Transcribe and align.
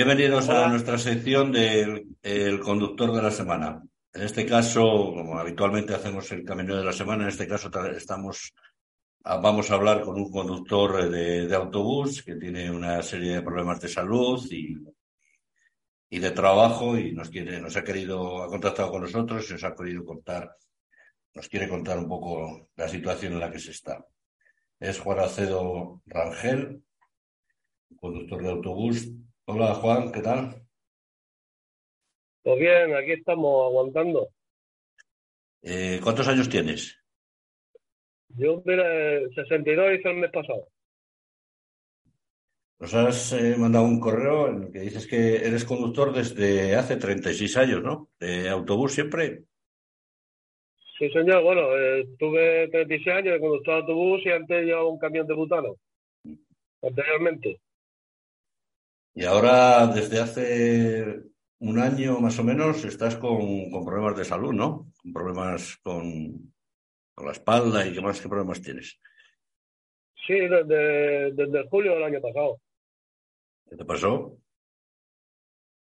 Hola, 0.00 0.14
bienvenidos 0.14 0.48
a 0.48 0.66
nuestra 0.66 0.96
sección 0.96 1.52
del 1.52 2.16
el 2.22 2.60
conductor 2.60 3.12
de 3.12 3.20
la 3.20 3.30
semana. 3.30 3.82
En 4.14 4.22
este 4.22 4.46
caso, 4.46 4.80
como 5.14 5.38
habitualmente 5.38 5.94
hacemos 5.94 6.32
el 6.32 6.42
camino 6.42 6.74
de 6.74 6.84
la 6.84 6.94
semana, 6.94 7.24
en 7.24 7.28
este 7.28 7.46
caso 7.46 7.70
estamos, 7.94 8.54
ah, 9.24 9.36
vamos 9.36 9.70
a 9.70 9.74
hablar 9.74 10.00
con 10.00 10.16
un 10.16 10.30
conductor 10.30 11.10
de, 11.10 11.54
autobús 11.54 12.22
que 12.22 12.36
tiene 12.36 12.70
una 12.70 13.02
serie 13.02 13.34
de 13.34 13.42
problemas 13.42 13.78
de 13.78 13.88
salud 13.88 14.42
y, 14.50 14.74
y 16.08 16.18
de 16.18 16.30
trabajo 16.30 16.96
y 16.96 17.12
nos 17.12 17.28
quiere, 17.28 17.60
nos 17.60 17.76
ha 17.76 17.84
querido, 17.84 18.42
ha 18.42 18.48
contactado 18.48 18.92
con 18.92 19.02
nosotros 19.02 19.50
y 19.50 19.52
nos 19.52 19.64
ha 19.64 19.74
querido 19.74 20.02
contar, 20.02 20.56
nos 21.34 21.46
quiere 21.46 21.68
contar 21.68 21.98
un 21.98 22.08
poco 22.08 22.70
la 22.74 22.88
situación 22.88 23.34
en 23.34 23.40
la 23.40 23.50
que 23.50 23.58
se 23.58 23.72
está. 23.72 24.02
Es 24.78 24.98
Juan 24.98 25.18
Acedo 25.18 26.00
Rangel, 26.06 26.82
conductor 28.00 28.42
de 28.42 28.48
autobús. 28.48 29.06
Hola 29.52 29.74
Juan, 29.74 30.12
¿qué 30.12 30.20
tal? 30.20 30.62
Pues 32.44 32.60
bien, 32.60 32.94
aquí 32.94 33.10
estamos 33.10 33.66
aguantando. 33.66 34.28
Eh, 35.60 35.98
¿Cuántos 36.00 36.28
años 36.28 36.48
tienes? 36.48 36.96
Yo, 38.28 38.62
mira, 38.64 38.84
62 39.34 39.98
hice 39.98 40.08
el 40.08 40.18
mes 40.18 40.30
pasado. 40.30 40.68
Nos 42.78 42.94
has 42.94 43.32
eh, 43.32 43.56
mandado 43.58 43.86
un 43.86 43.98
correo 43.98 44.50
en 44.50 44.62
el 44.62 44.72
que 44.72 44.78
dices 44.78 45.08
que 45.08 45.38
eres 45.44 45.64
conductor 45.64 46.12
desde 46.12 46.76
hace 46.76 46.96
36 46.96 47.56
años, 47.56 47.82
¿no? 47.82 48.08
¿De 48.20 48.48
autobús 48.48 48.92
siempre? 48.92 49.46
Sí, 50.96 51.10
señor. 51.10 51.42
Bueno, 51.42 51.76
eh, 51.76 52.06
tuve 52.20 52.68
36 52.68 53.16
años 53.16 53.34
de 53.34 53.40
conductor 53.40 53.74
de 53.74 53.80
autobús 53.80 54.22
y 54.24 54.30
antes 54.30 54.64
llevaba 54.64 54.86
un 54.86 54.98
camión 55.00 55.26
de 55.26 55.34
butano. 55.34 55.74
Anteriormente. 56.82 57.60
Y 59.14 59.24
ahora, 59.24 59.86
desde 59.88 60.20
hace 60.20 61.22
un 61.58 61.78
año 61.78 62.20
más 62.20 62.38
o 62.38 62.44
menos, 62.44 62.84
estás 62.84 63.16
con, 63.16 63.70
problemas 63.84 64.16
de 64.16 64.24
salud, 64.24 64.52
¿no? 64.52 64.86
Con 65.02 65.12
problemas 65.12 65.76
con, 65.82 66.52
la 67.16 67.32
espalda 67.32 67.86
y 67.86 67.92
qué 67.92 68.00
más, 68.00 68.20
qué 68.20 68.28
problemas 68.28 68.62
tienes. 68.62 68.98
Sí, 70.26 70.34
desde, 70.34 71.32
desde 71.32 71.68
julio 71.68 71.94
del 71.94 72.04
año 72.04 72.20
pasado. 72.20 72.60
¿Qué 73.68 73.76
te 73.76 73.84
pasó? 73.84 74.38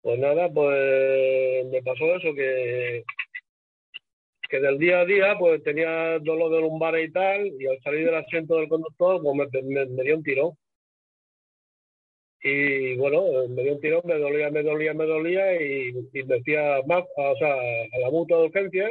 Pues 0.02 0.18
nada, 0.20 0.48
pues 0.52 1.66
me 1.66 1.82
pasó 1.82 2.14
eso, 2.14 2.32
que, 2.32 3.04
que 4.48 4.60
del 4.60 4.78
día 4.78 5.00
a 5.00 5.04
día 5.04 5.36
pues 5.36 5.62
tenía 5.64 6.20
dolor 6.20 6.52
de 6.52 6.60
lumbar 6.60 6.96
y 7.00 7.10
tal, 7.10 7.46
y 7.46 7.66
al 7.66 7.80
salir 7.82 8.06
del 8.06 8.14
asiento 8.14 8.56
del 8.56 8.68
conductor 8.68 9.20
pues 9.20 9.64
me, 9.64 9.86
me 9.86 10.02
dio 10.04 10.16
un 10.16 10.22
tirón. 10.22 10.56
Y 12.42 12.96
bueno, 12.96 13.48
me 13.48 13.62
dio 13.62 13.74
un 13.74 13.80
tirón, 13.80 14.02
me 14.04 14.18
dolía, 14.18 14.50
me 14.50 14.62
dolía, 14.62 14.94
me 14.94 15.06
dolía 15.06 15.60
y, 15.60 15.92
me 15.92 16.36
decía 16.36 16.80
más, 16.86 17.04
o 17.16 17.36
sea, 17.36 17.54
a 17.54 17.98
la 17.98 18.10
mutua 18.10 18.38
de 18.38 18.44
urgencia. 18.44 18.90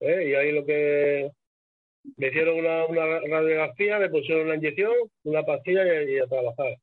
¿eh? 0.00 0.28
Y 0.28 0.34
ahí 0.34 0.52
lo 0.52 0.64
que 0.64 1.30
me 2.16 2.28
hicieron 2.28 2.58
una, 2.58 2.86
una 2.86 3.20
radiografía, 3.28 3.98
me 3.98 4.10
pusieron 4.10 4.46
una 4.46 4.56
inyección, 4.56 4.92
una 5.24 5.42
pastilla 5.42 6.02
y, 6.02 6.18
a 6.18 6.26
trabajar. 6.26 6.76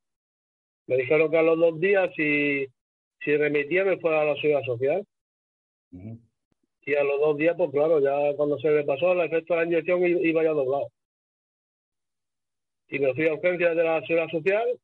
Me 0.88 0.98
dijeron 0.98 1.30
que 1.32 1.38
a 1.38 1.44
los 1.44 1.60
dos 1.60 1.80
días, 1.80 2.10
si, 2.16 2.66
si 3.24 3.38
remitía, 3.38 3.84
me 3.86 3.98
fuera 4.00 4.22
a 4.22 4.26
la 4.26 4.36
seguridad 4.36 4.64
social. 4.64 5.06
Y 6.86 6.96
a 6.96 7.04
los 7.04 7.20
dos 7.20 7.38
días, 7.38 7.56
pues 7.58 7.72
claro, 7.72 8.00
ya 8.00 8.36
cuando 8.36 8.58
se 8.60 8.70
me 8.70 8.84
pasó 8.84 9.12
el 9.14 9.22
efecto 9.22 9.54
de 9.54 9.60
la 9.60 9.66
inyección 9.66 10.06
iba 10.06 10.44
ya 10.44 10.52
doblado. 10.52 10.90
Y 12.90 13.00
me 13.00 13.14
fui 13.14 13.28
a 13.28 13.34
urgencias 13.34 13.76
de 13.76 13.84
la 13.84 14.02
seguridad 14.02 14.30
social 14.30 14.80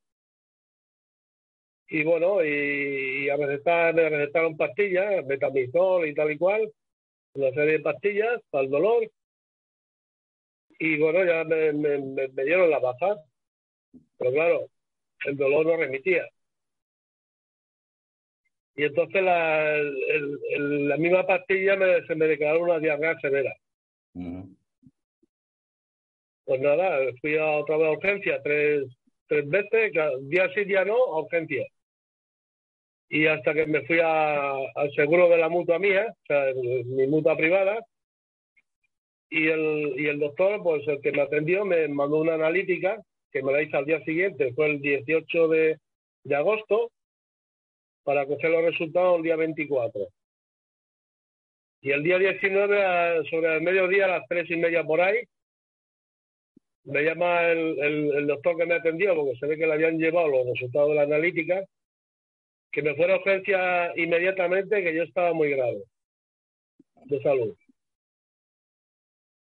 y 1.94 2.04
bueno, 2.04 2.44
y, 2.44 3.30
a 3.30 3.38
recetar, 3.38 3.94
me 3.94 4.10
recetaron 4.10 4.58
pastillas, 4.58 5.24
metamizol 5.28 6.08
y 6.08 6.16
tal 6.16 6.32
y 6.32 6.40
cual, 6.40 6.74
una 7.36 7.52
serie 7.52 7.74
de 7.74 7.80
pastillas 7.82 8.42
para 8.50 8.64
el 8.64 8.72
dolor. 8.72 9.12
Y 10.80 10.98
bueno, 10.98 11.24
ya 11.24 11.44
me, 11.44 11.72
me, 11.72 12.28
dieron 12.44 12.72
la 12.72 12.80
baja. 12.80 13.22
Pero 14.18 14.32
claro, 14.32 14.70
el 15.26 15.38
dolor 15.38 15.68
no 15.68 15.78
remitía. 15.78 16.28
Y 18.76 18.86
entonces 18.86 19.22
la, 19.22 19.78
la 19.78 20.98
misma 20.98 21.28
pastilla 21.28 21.76
me, 21.76 22.04
se 22.08 22.16
me 22.16 22.26
declaró 22.26 22.64
una 22.64 22.80
diarrea 22.80 23.20
severa. 23.20 23.54
Pues 26.46 26.60
nada, 26.60 26.98
fui 27.22 27.38
a 27.38 27.52
otra 27.52 27.78
vez 27.78 27.88
a 27.88 27.92
urgencia 27.92 28.42
tres, 28.42 28.86
tres 29.28 29.48
veces, 29.48 29.92
día 30.22 30.50
sí, 30.56 30.64
día 30.64 30.86
no, 30.86 30.96
a 30.96 31.22
urgencia 31.22 31.64
y 33.14 33.28
hasta 33.28 33.54
que 33.54 33.68
me 33.68 33.86
fui 33.86 34.00
al 34.02 34.92
seguro 34.96 35.30
de 35.30 35.38
la 35.38 35.48
mutua 35.48 35.78
mía, 35.78 36.08
o 36.10 36.26
sea, 36.26 36.52
mi 36.56 37.06
mutua 37.06 37.38
privada, 37.38 37.80
y 39.30 39.50
el, 39.50 39.94
y 40.00 40.08
el 40.08 40.18
doctor, 40.18 40.64
pues 40.64 40.82
el 40.88 41.00
que 41.00 41.12
me 41.12 41.22
atendió, 41.22 41.64
me 41.64 41.88
mandó 41.90 42.18
una 42.18 42.34
analítica 42.34 43.00
que 43.32 43.44
me 43.44 43.52
la 43.52 43.62
hice 43.62 43.78
al 43.78 43.86
día 43.86 44.04
siguiente, 44.04 44.52
fue 44.56 44.66
el 44.66 44.82
18 44.82 45.48
de, 45.48 45.78
de 46.24 46.36
agosto, 46.36 46.90
para 48.04 48.26
coger 48.26 48.50
los 48.50 48.64
resultados 48.64 49.18
el 49.18 49.24
día 49.24 49.36
24. 49.36 50.08
Y 51.82 51.92
el 51.92 52.02
día 52.02 52.18
19, 52.18 53.30
sobre 53.30 53.58
el 53.58 53.62
mediodía, 53.62 54.06
a 54.06 54.18
las 54.18 54.28
tres 54.28 54.50
y 54.50 54.56
media 54.56 54.84
por 54.84 55.02
ahí, 55.02 55.20
me 56.86 57.04
llama 57.04 57.44
el, 57.44 57.80
el 57.80 58.26
doctor 58.26 58.58
que 58.58 58.66
me 58.66 58.74
atendió, 58.74 59.14
porque 59.14 59.38
se 59.38 59.46
ve 59.46 59.56
que 59.56 59.68
le 59.68 59.74
habían 59.74 60.00
llevado 60.00 60.30
los 60.30 60.48
resultados 60.48 60.90
de 60.90 60.96
la 60.96 61.04
analítica, 61.04 61.64
que 62.74 62.82
me 62.82 62.96
fuera 62.96 63.14
a 63.14 63.18
urgencia 63.18 63.94
inmediatamente, 63.96 64.84
que 64.84 64.96
yo 64.96 65.04
estaba 65.04 65.32
muy 65.32 65.52
grave 65.52 65.84
de 67.06 67.22
salud. 67.22 67.56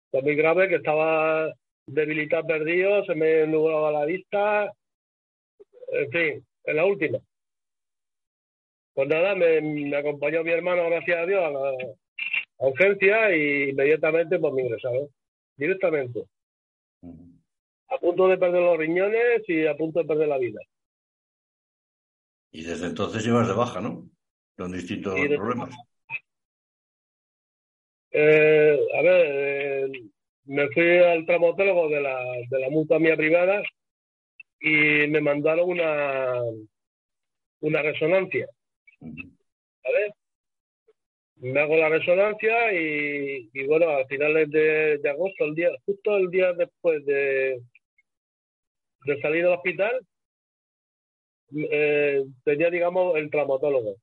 Estaba 0.06 0.24
muy 0.24 0.36
grave, 0.36 0.70
que 0.70 0.76
estaba 0.76 1.54
debilitado, 1.86 2.48
perdido, 2.48 3.04
se 3.04 3.16
me 3.16 3.46
nublaba 3.46 3.92
la 3.92 4.06
vista, 4.06 4.72
en 5.92 6.12
fin, 6.12 6.48
en 6.64 6.76
la 6.76 6.86
última. 6.86 7.20
Pues 8.94 9.10
nada, 9.10 9.36
me, 9.36 9.96
acompañó 9.98 10.44
mi 10.44 10.52
hermano, 10.52 10.86
gracias 10.86 11.20
a 11.20 11.26
Dios, 11.26 11.44
a 11.44 11.52
la 11.52 11.74
urgencia 12.60 13.36
y 13.36 13.72
inmediatamente 13.72 14.40
pues 14.40 14.54
me 14.54 14.62
ingresaron, 14.64 15.10
directamente. 15.58 16.24
A 17.90 17.98
punto 17.98 18.30
de 18.30 18.38
perder 18.38 18.62
los 18.62 18.78
riñones 18.78 19.42
y 19.48 19.68
a 19.68 19.76
punto 19.76 20.00
de 20.00 20.06
perder 20.06 20.30
la 20.30 20.38
vida. 20.38 20.62
Y 22.52 22.64
desde 22.64 22.88
entonces 22.88 23.24
llevas 23.24 23.48
de 23.48 23.54
baja, 23.54 23.80
¿no? 23.80 24.10
Con 24.58 24.72
distintos 24.72 25.14
problemas. 25.36 25.76
Eh, 28.12 28.80
a 28.98 29.02
ver, 29.02 29.26
eh, 29.30 29.92
me 30.46 30.68
fui 30.70 30.98
al 30.98 31.26
traumatólogo 31.26 31.90
de 31.90 32.02
la, 32.02 32.20
de 32.50 32.60
la 32.60 32.70
mutua 32.70 33.00
mía 33.00 33.16
privada 33.16 33.62
y 34.60 35.08
me 35.08 35.22
mandaron 35.22 35.70
una, 35.70 36.42
una 37.62 37.82
resonancia. 37.82 38.48
A 39.02 39.92
ver, 39.92 40.14
me 41.36 41.60
hago 41.60 41.78
la 41.78 41.90
resonancia 41.90 42.74
y, 42.74 43.66
bueno, 43.68 43.90
a 43.90 44.06
finales 44.08 44.50
de, 44.50 44.98
de, 44.98 45.10
agosto, 45.10 45.46
el 45.46 45.56
día, 45.56 45.70
justo 45.86 46.18
el 46.18 46.30
día 46.30 46.52
después 46.54 47.06
de, 47.06 47.62
de 49.06 49.22
salir 49.22 49.44
del 49.44 49.54
hospital, 49.54 50.06
eh, 51.56 52.26
tenía, 52.44 52.70
digamos, 52.70 53.16
el 53.18 53.30
traumatólogo. 53.30 53.96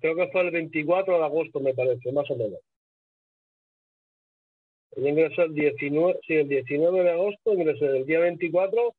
Creo 0.00 0.16
que 0.16 0.28
fue 0.28 0.42
el 0.42 0.50
24 0.50 1.18
de 1.18 1.24
agosto, 1.24 1.60
me 1.60 1.74
parece, 1.74 2.12
más 2.12 2.30
o 2.30 2.36
menos. 2.36 2.60
Yo 4.96 5.06
ingresé 5.06 5.42
el 5.42 5.54
19, 5.54 6.18
sí, 6.26 6.34
el 6.34 6.48
19 6.48 7.02
de 7.02 7.10
agosto, 7.10 7.52
ingresé 7.52 7.84
el 7.86 8.06
día 8.06 8.20
24, 8.20 8.94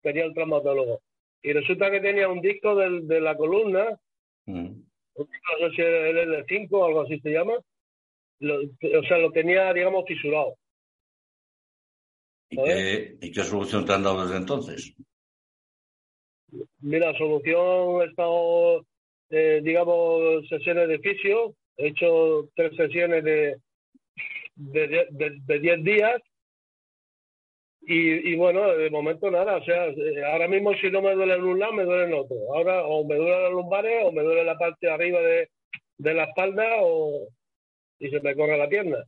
tenía 0.00 0.24
el 0.24 0.34
traumatólogo. 0.34 1.00
Y 1.42 1.52
resulta 1.52 1.90
que 1.90 2.00
tenía 2.00 2.28
un 2.28 2.40
disco 2.40 2.76
del, 2.76 3.08
de 3.08 3.20
la 3.20 3.36
columna, 3.36 3.98
mm. 4.46 4.70
no 5.16 5.24
sé 5.24 5.74
si 5.74 5.82
el 5.82 6.16
L5 6.16 6.68
o 6.70 6.84
algo 6.84 7.00
así 7.02 7.18
se 7.20 7.30
llama, 7.30 7.54
o 7.54 9.02
sea, 9.08 9.18
lo 9.18 9.32
tenía, 9.32 9.72
digamos, 9.72 10.04
fisurado. 10.06 10.56
¿Y 12.50 12.56
qué, 12.56 13.16
¿Y 13.20 13.32
qué 13.32 13.42
solución 13.42 13.84
te 13.84 13.92
han 13.92 14.02
dado 14.02 14.24
desde 14.24 14.36
entonces? 14.36 14.94
Mira, 16.80 17.16
solución, 17.16 18.02
he 18.02 18.04
estado, 18.06 18.84
eh, 19.30 19.60
digamos, 19.62 20.46
sesiones 20.48 20.88
de 20.88 20.98
fisio, 20.98 21.54
he 21.76 21.88
hecho 21.88 22.48
tres 22.54 22.76
sesiones 22.76 23.24
de 23.24 23.56
de, 24.54 25.06
de, 25.10 25.58
diez 25.58 25.82
días 25.82 26.20
y, 27.82 28.32
y, 28.32 28.36
bueno, 28.36 28.68
de 28.76 28.90
momento 28.90 29.30
nada, 29.30 29.56
o 29.56 29.64
sea, 29.64 29.86
eh, 29.86 30.24
ahora 30.24 30.46
mismo 30.46 30.72
si 30.74 30.88
no 30.90 31.02
me 31.02 31.14
duele 31.14 31.34
en 31.34 31.42
un 31.42 31.58
lado, 31.58 31.72
me 31.72 31.84
duele 31.84 32.04
en 32.04 32.14
otro. 32.14 32.36
Ahora 32.54 32.84
o 32.84 33.04
me 33.04 33.16
duele 33.16 33.42
las 33.42 33.50
lumbares 33.50 34.04
o 34.04 34.12
me 34.12 34.22
duele 34.22 34.44
la 34.44 34.56
parte 34.56 34.86
de 34.86 34.92
arriba 34.92 35.20
de, 35.20 35.50
de 35.98 36.14
la 36.14 36.24
espalda 36.24 36.64
o 36.80 37.26
y 37.98 38.08
se 38.08 38.20
me 38.20 38.36
corre 38.36 38.56
la 38.56 38.68
pierna. 38.68 38.98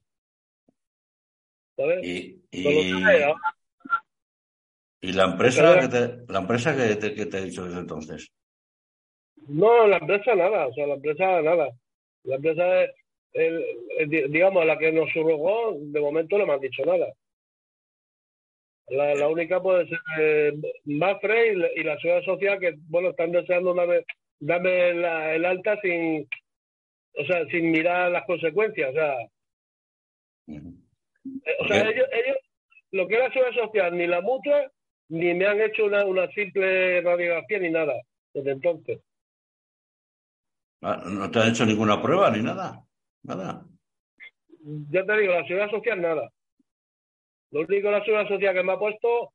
¿Sabes? 1.76 2.04
Y, 2.04 2.42
¿Y 2.50 2.64
la 5.12 5.24
empresa, 5.24 5.80
que 5.80 5.88
te, 5.88 6.32
la 6.32 6.38
empresa 6.40 6.76
que 6.76 6.96
te, 6.96 7.14
que 7.14 7.26
te 7.26 7.38
he 7.38 7.44
dicho 7.44 7.64
desde 7.64 7.80
entonces? 7.80 8.32
No, 9.48 9.86
la 9.86 9.98
empresa 9.98 10.34
nada, 10.34 10.66
o 10.66 10.72
sea, 10.72 10.86
la 10.86 10.94
empresa 10.94 11.42
nada. 11.42 11.68
La 12.22 12.36
empresa 12.36 12.84
es, 13.32 14.30
digamos, 14.30 14.64
la 14.64 14.78
que 14.78 14.92
nos 14.92 15.10
subrogó, 15.10 15.76
de 15.78 16.00
momento 16.00 16.38
no 16.38 16.46
me 16.46 16.54
han 16.54 16.60
dicho 16.60 16.84
nada. 16.84 17.12
La, 18.88 19.14
la 19.14 19.28
única 19.28 19.62
puede 19.62 19.88
ser 19.88 19.98
eh, 20.20 20.52
Mafre 20.84 21.52
y, 21.52 21.56
la, 21.56 21.68
y 21.74 21.82
la 21.82 21.96
Ciudad 21.98 22.22
Social 22.22 22.58
que, 22.58 22.74
bueno, 22.88 23.10
están 23.10 23.32
deseando 23.32 23.74
darme, 23.74 24.04
darme 24.40 24.90
el 24.90 25.44
alta 25.44 25.80
sin, 25.80 26.28
o 27.16 27.24
sea, 27.24 27.46
sin 27.46 27.70
mirar 27.70 28.10
las 28.10 28.24
consecuencias, 28.26 28.90
o 28.90 28.92
sea. 28.92 29.14
Eh, 30.46 31.56
o 31.60 31.68
sea, 31.68 31.90
ellos, 31.90 32.06
ellos, 32.12 32.36
lo 32.92 33.08
que 33.08 33.14
es 33.14 33.20
la 33.20 33.30
Ciudad 33.30 33.52
Social, 33.52 33.96
ni 33.96 34.06
la 34.06 34.20
mutua, 34.20 34.70
ni 35.08 35.34
me 35.34 35.46
han 35.46 35.60
hecho 35.60 35.84
una, 35.84 36.04
una 36.04 36.28
simple 36.28 37.00
radiografía 37.00 37.58
ni 37.58 37.70
nada, 37.70 37.94
desde 38.32 38.52
entonces. 38.52 39.00
Ah, 40.82 41.02
¿No 41.06 41.30
te 41.30 41.38
han 41.38 41.50
hecho 41.50 41.64
ninguna 41.64 42.00
prueba 42.02 42.30
ni 42.30 42.42
nada? 42.42 42.84
Nada. 43.22 43.64
Ya 44.90 45.04
te 45.04 45.16
digo, 45.18 45.32
la 45.32 45.44
Ciudad 45.44 45.70
Social 45.70 46.00
nada. 46.00 46.30
Lo 47.54 47.60
único 47.60 47.88
la 47.88 48.04
seguridad 48.04 48.28
social 48.28 48.52
que 48.52 48.62
me 48.64 48.72
ha 48.72 48.78
puesto 48.78 49.32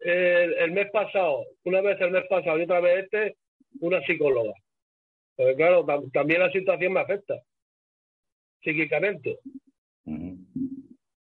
el, 0.00 0.54
el, 0.54 0.72
mes 0.72 0.90
pasado, 0.90 1.44
una 1.64 1.82
vez 1.82 2.00
el 2.00 2.12
mes 2.12 2.24
pasado 2.26 2.58
y 2.58 2.62
otra 2.62 2.80
vez 2.80 3.04
este, 3.04 3.36
una 3.80 4.00
psicóloga. 4.06 4.54
Porque 5.36 5.54
claro, 5.54 5.84
tam, 5.84 6.10
también 6.10 6.40
la 6.40 6.50
situación 6.50 6.94
me 6.94 7.00
afecta 7.00 7.34
psíquicamente. 8.62 9.38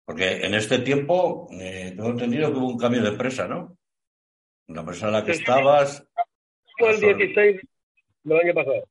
Porque 0.06 0.46
en 0.46 0.54
este 0.54 0.80
tiempo, 0.80 1.48
eh, 1.52 1.94
tengo 1.96 2.10
entendido 2.10 2.52
que 2.52 2.57
hubo 2.60 2.68
un 2.68 2.78
cambio 2.78 3.02
de 3.02 3.10
empresa, 3.10 3.48
¿no? 3.48 3.75
La 4.68 4.81
empresa 4.81 5.07
en 5.07 5.13
la 5.13 5.25
que 5.25 5.34
sí, 5.34 5.40
estabas. 5.40 6.07
Fue 6.78 6.92
el 6.92 7.00
16 7.00 7.62
del 8.24 8.40
año 8.40 8.54
pasado. 8.54 8.88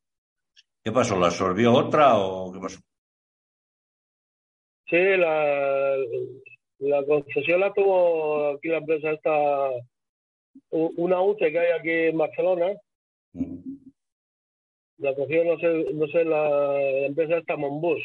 ¿Qué 0.82 0.92
pasó? 0.92 1.18
¿La 1.18 1.26
absorbió 1.26 1.72
otra 1.72 2.18
o 2.18 2.52
qué 2.52 2.58
pasó? 2.58 2.80
Sí, 4.86 4.96
la, 4.96 5.96
la 6.80 7.04
concesión 7.06 7.60
la 7.60 7.72
tuvo 7.72 8.50
aquí 8.50 8.68
la 8.68 8.78
empresa 8.78 9.12
esta, 9.12 9.70
una 10.70 11.22
UTE 11.22 11.50
que 11.50 11.58
hay 11.58 11.72
aquí 11.78 11.90
en 11.90 12.18
Barcelona. 12.18 12.66
La 14.98 15.14
cogió, 15.14 15.44
no 15.44 15.58
sé, 15.58 15.92
no 15.94 16.06
sé 16.08 16.24
la, 16.24 16.48
la 16.48 17.06
empresa 17.06 17.38
esta 17.38 17.56
Monbus. 17.56 18.02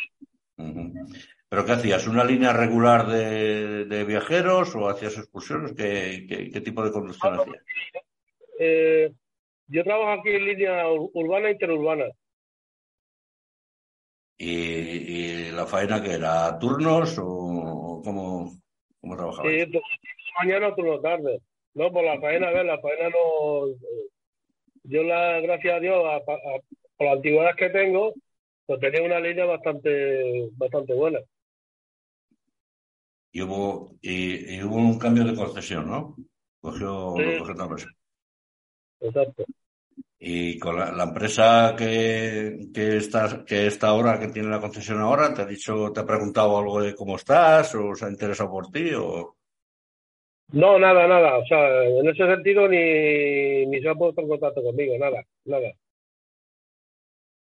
¿Pero 1.50 1.66
qué 1.66 1.72
hacías? 1.72 2.08
¿Una 2.08 2.24
línea 2.24 2.54
regular 2.54 3.08
de, 3.08 3.86
de 3.86 4.04
viajeros 4.04 4.76
o 4.76 4.88
hacías 4.88 5.18
excursiones? 5.18 5.74
¿Qué, 5.74 6.28
qué, 6.30 6.52
qué 6.52 6.62
tipo 6.62 6.84
de 6.84 6.92
conducción 6.92 7.34
ah, 7.34 7.42
hacías? 7.42 7.64
Eh, 8.60 9.12
yo 9.68 9.84
trabajo 9.84 10.22
aquí 10.22 10.30
en 10.30 10.46
línea 10.46 10.88
urbana 10.90 11.48
e 11.48 11.54
interurbana. 11.54 12.06
¿Y, 14.38 14.52
¿Y, 14.52 15.52
la 15.52 15.66
faena 15.66 16.02
que 16.02 16.14
era? 16.14 16.58
¿Turnos 16.60 17.18
o 17.20 18.02
cómo, 18.06 18.52
cómo 19.02 19.16
trabajabas? 19.16 19.52
Sí, 19.52 19.66
pues, 19.66 19.84
mañana 20.40 20.76
turno 20.76 21.00
tarde. 21.02 21.42
No, 21.74 21.92
por 21.92 22.04
la 22.04 22.20
faena, 22.22 22.50
a 22.50 22.52
ver, 22.52 22.66
la 22.66 22.80
faena 22.80 23.10
no. 23.10 23.68
Yo, 24.84 25.04
la, 25.04 25.42
gracias 25.42 25.76
a 25.76 25.80
Dios, 25.80 26.04
a, 26.06 26.18
a, 26.18 26.60
por 26.96 27.08
la 27.08 27.14
antigüedad 27.14 27.56
que 27.56 27.70
tengo, 27.70 28.14
pues 28.68 28.80
tenía 28.80 29.02
una 29.02 29.20
línea 29.20 29.46
bastante, 29.46 30.48
bastante 30.54 30.94
buena. 30.94 31.20
Y 33.32 33.42
hubo, 33.42 33.96
y, 34.02 34.56
y 34.56 34.64
hubo 34.64 34.76
un 34.78 34.98
cambio 34.98 35.24
de 35.24 35.36
concesión, 35.36 35.88
¿no? 35.88 36.16
Cogió, 36.60 37.14
Sí. 37.18 37.38
cogió 37.40 37.54
otra 37.54 37.66
empresa. 37.66 37.90
Exacto. 39.02 39.46
Y 40.22 40.60
con 40.60 40.78
la, 40.78 40.92
la 40.92 41.04
empresa 41.06 41.74
que, 41.78 42.68
que, 42.74 42.98
está, 42.98 43.46
que 43.46 43.68
está 43.68 43.88
ahora, 43.90 44.20
que 44.20 44.28
tiene 44.28 44.50
la 44.50 44.60
concesión 44.60 45.00
ahora, 45.00 45.34
¿te 45.34 45.44
ha 45.44 45.46
dicho, 45.46 45.92
te 45.94 46.02
ha 46.02 46.06
preguntado 46.06 46.58
algo 46.58 46.82
de 46.82 46.94
cómo 46.94 47.16
estás 47.16 47.74
o 47.76 47.96
se 47.96 48.06
ha 48.06 48.10
interesado 48.10 48.50
por 48.50 48.70
ti 48.70 48.92
o...? 48.96 49.36
No, 50.52 50.80
nada, 50.80 51.08
nada. 51.08 51.38
O 51.38 51.46
sea, 51.46 51.84
en 51.86 52.10
ese 52.10 52.26
sentido 52.26 52.68
ni, 52.68 53.66
ni 53.68 53.80
se 53.82 53.88
ha 53.88 53.96
puesto 53.96 54.22
en 54.22 54.28
contacto 54.28 54.64
conmigo, 54.64 54.98
nada, 54.98 55.24
nada. 55.46 55.72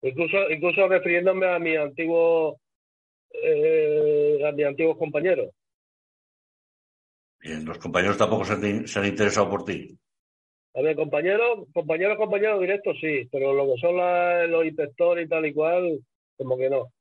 Incluso, 0.02 0.48
incluso 0.50 0.86
refiriéndome 0.86 1.46
a 1.48 1.58
mi 1.58 1.74
antiguo, 1.74 2.60
eh, 3.42 4.38
a 4.46 4.52
mis 4.52 4.66
antiguos 4.66 4.98
compañeros. 4.98 5.50
Bien, 7.48 7.64
los 7.64 7.78
compañeros 7.78 8.18
tampoco 8.18 8.44
se 8.44 8.52
han, 8.52 8.86
se 8.86 8.98
han 8.98 9.06
interesado 9.06 9.48
por 9.48 9.64
ti. 9.64 9.98
A 10.74 10.82
ver, 10.82 10.94
compañeros, 10.94 11.66
compañeros, 11.72 12.18
compañeros 12.18 12.60
directos 12.60 12.94
sí, 13.00 13.26
pero 13.32 13.54
lo 13.54 13.64
que 13.72 13.80
son 13.80 13.96
la, 13.96 14.46
los 14.46 14.66
inspectores 14.66 15.24
y 15.24 15.28
tal 15.30 15.46
y 15.46 15.54
cual, 15.54 15.98
como 16.36 16.58
que 16.58 16.68
no. 16.68 16.92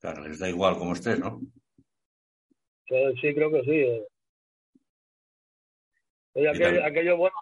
Claro, 0.00 0.26
les 0.26 0.38
da 0.38 0.48
igual 0.48 0.78
como 0.78 0.94
estés, 0.94 1.20
¿no? 1.20 1.42
Sí, 2.88 3.34
creo 3.34 3.52
que 3.52 3.62
sí. 3.64 3.80
Eh. 3.80 4.06
Oye, 6.32 6.48
aquello, 6.48 6.82
aquello, 6.82 7.16
bueno, 7.18 7.36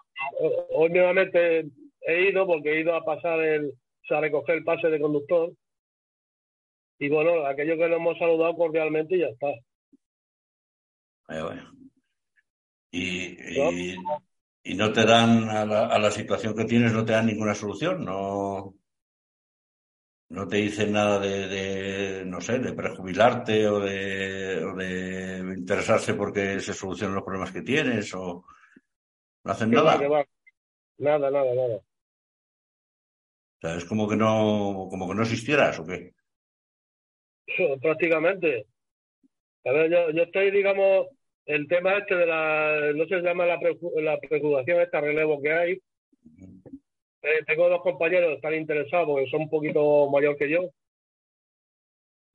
hoy 0.71 0.89
nuevamente 0.89 1.69
he 2.01 2.29
ido 2.29 2.45
porque 2.45 2.73
he 2.73 2.81
ido 2.81 2.95
a 2.95 3.05
pasar 3.05 3.39
el, 3.39 3.67
o 3.67 4.07
sea, 4.09 4.17
a 4.17 4.21
recoger 4.21 4.57
el 4.57 4.65
pase 4.65 4.89
de 4.89 4.99
conductor. 4.99 5.53
Y 6.99 7.07
bueno, 7.07 7.45
aquello 7.45 7.77
que 7.77 7.87
nos 7.87 7.97
hemos 7.97 8.17
saludado 8.17 8.57
cordialmente 8.57 9.15
y 9.15 9.19
ya 9.19 9.27
está. 9.27 9.47
Y, 12.91 13.01
y, 13.01 13.95
y, 14.63 14.75
no 14.75 14.91
te 14.91 15.05
dan 15.05 15.47
a 15.49 15.65
la, 15.65 15.85
a 15.87 15.99
la, 15.99 16.09
situación 16.09 16.55
que 16.55 16.65
tienes, 16.65 16.91
no 16.91 17.05
te 17.05 17.13
dan 17.13 17.27
ninguna 17.27 17.53
solución, 17.53 18.03
no, 18.03 18.75
no 20.29 20.47
te 20.47 20.57
dicen 20.57 20.91
nada 20.91 21.19
de, 21.19 21.47
de 21.47 22.25
no 22.25 22.41
sé, 22.41 22.59
de 22.59 22.73
prejubilarte 22.73 23.67
o 23.67 23.79
de, 23.79 24.63
o 24.63 24.75
de 24.75 25.55
interesarse 25.57 26.13
porque 26.13 26.59
se 26.59 26.73
solucionen 26.73 27.15
los 27.15 27.23
problemas 27.23 27.51
que 27.51 27.61
tienes 27.61 28.13
o 28.15 28.45
no 29.43 29.51
hacen 29.51 29.71
nada. 29.71 29.97
Nada, 30.97 31.31
nada, 31.31 31.55
nada. 31.55 31.75
O 31.75 33.61
sea, 33.61 33.75
es 33.75 33.85
como 33.85 34.07
que 34.07 34.15
no, 34.15 34.87
como 34.89 35.07
que 35.07 35.15
no 35.15 35.21
existieras 35.23 35.79
o 35.79 35.85
qué. 35.85 36.13
Prácticamente. 37.81 38.67
A 39.65 39.71
ver, 39.71 39.91
yo, 39.91 40.11
yo 40.11 40.23
estoy, 40.23 40.51
digamos, 40.51 41.07
el 41.45 41.67
tema 41.67 41.97
este 41.97 42.15
de 42.15 42.25
la, 42.25 42.91
no 42.95 43.05
se 43.05 43.21
llama 43.21 43.45
la, 43.45 43.59
la 44.01 44.19
preocupación, 44.19 44.81
este 44.81 45.01
relevo 45.01 45.41
que 45.41 45.51
hay. 45.51 45.81
Eh, 47.21 47.43
tengo 47.45 47.69
dos 47.69 47.81
compañeros 47.81 48.29
que 48.29 48.35
están 48.35 48.55
interesados 48.55 49.07
porque 49.07 49.29
son 49.29 49.41
un 49.41 49.49
poquito 49.49 50.09
mayor 50.09 50.37
que 50.37 50.49
yo. 50.49 50.69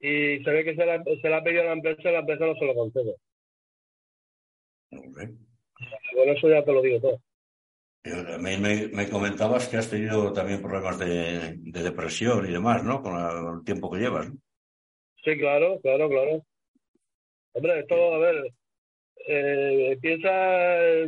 Y 0.01 0.43
se 0.45 0.51
ve 0.51 0.65
que 0.65 0.75
se 0.75 0.85
la, 0.85 1.03
se 1.03 1.29
la 1.29 1.39
ha 1.39 1.43
pedido 1.43 1.63
a 1.63 1.67
la 1.67 1.73
empresa 1.73 2.11
y 2.11 2.13
la 2.13 2.19
empresa 2.19 2.47
no 2.47 2.55
se 2.57 2.65
lo 2.67 2.75
concede. 2.75 3.17
Okay. 4.91 5.29
Bueno, 6.15 6.33
eso 6.33 6.49
ya 6.49 6.65
te 6.65 6.73
lo 6.73 6.83
digo 6.83 7.01
todo. 7.01 7.21
Me, 8.39 8.59
me, 8.59 8.89
me, 8.89 9.09
comentabas 9.09 9.67
que 9.67 9.79
has 9.79 9.89
tenido 9.89 10.31
también 10.35 10.61
problemas 10.61 10.99
de, 10.99 11.55
de 11.57 11.83
depresión 11.83 12.47
y 12.47 12.53
demás, 12.53 12.85
¿no? 12.85 13.03
Con, 13.03 13.15
la, 13.15 13.31
con, 13.31 13.59
el 13.59 13.65
tiempo 13.65 13.91
que 13.91 13.99
llevas. 13.99 14.29
¿no? 14.29 14.37
Sí, 15.25 15.39
claro, 15.39 15.81
claro, 15.81 16.11
claro. 16.11 16.45
Hombre, 17.53 17.81
esto, 17.81 18.15
a 18.15 18.19
ver, 18.19 18.53
eh, 19.27 19.99
piensa 20.01 20.31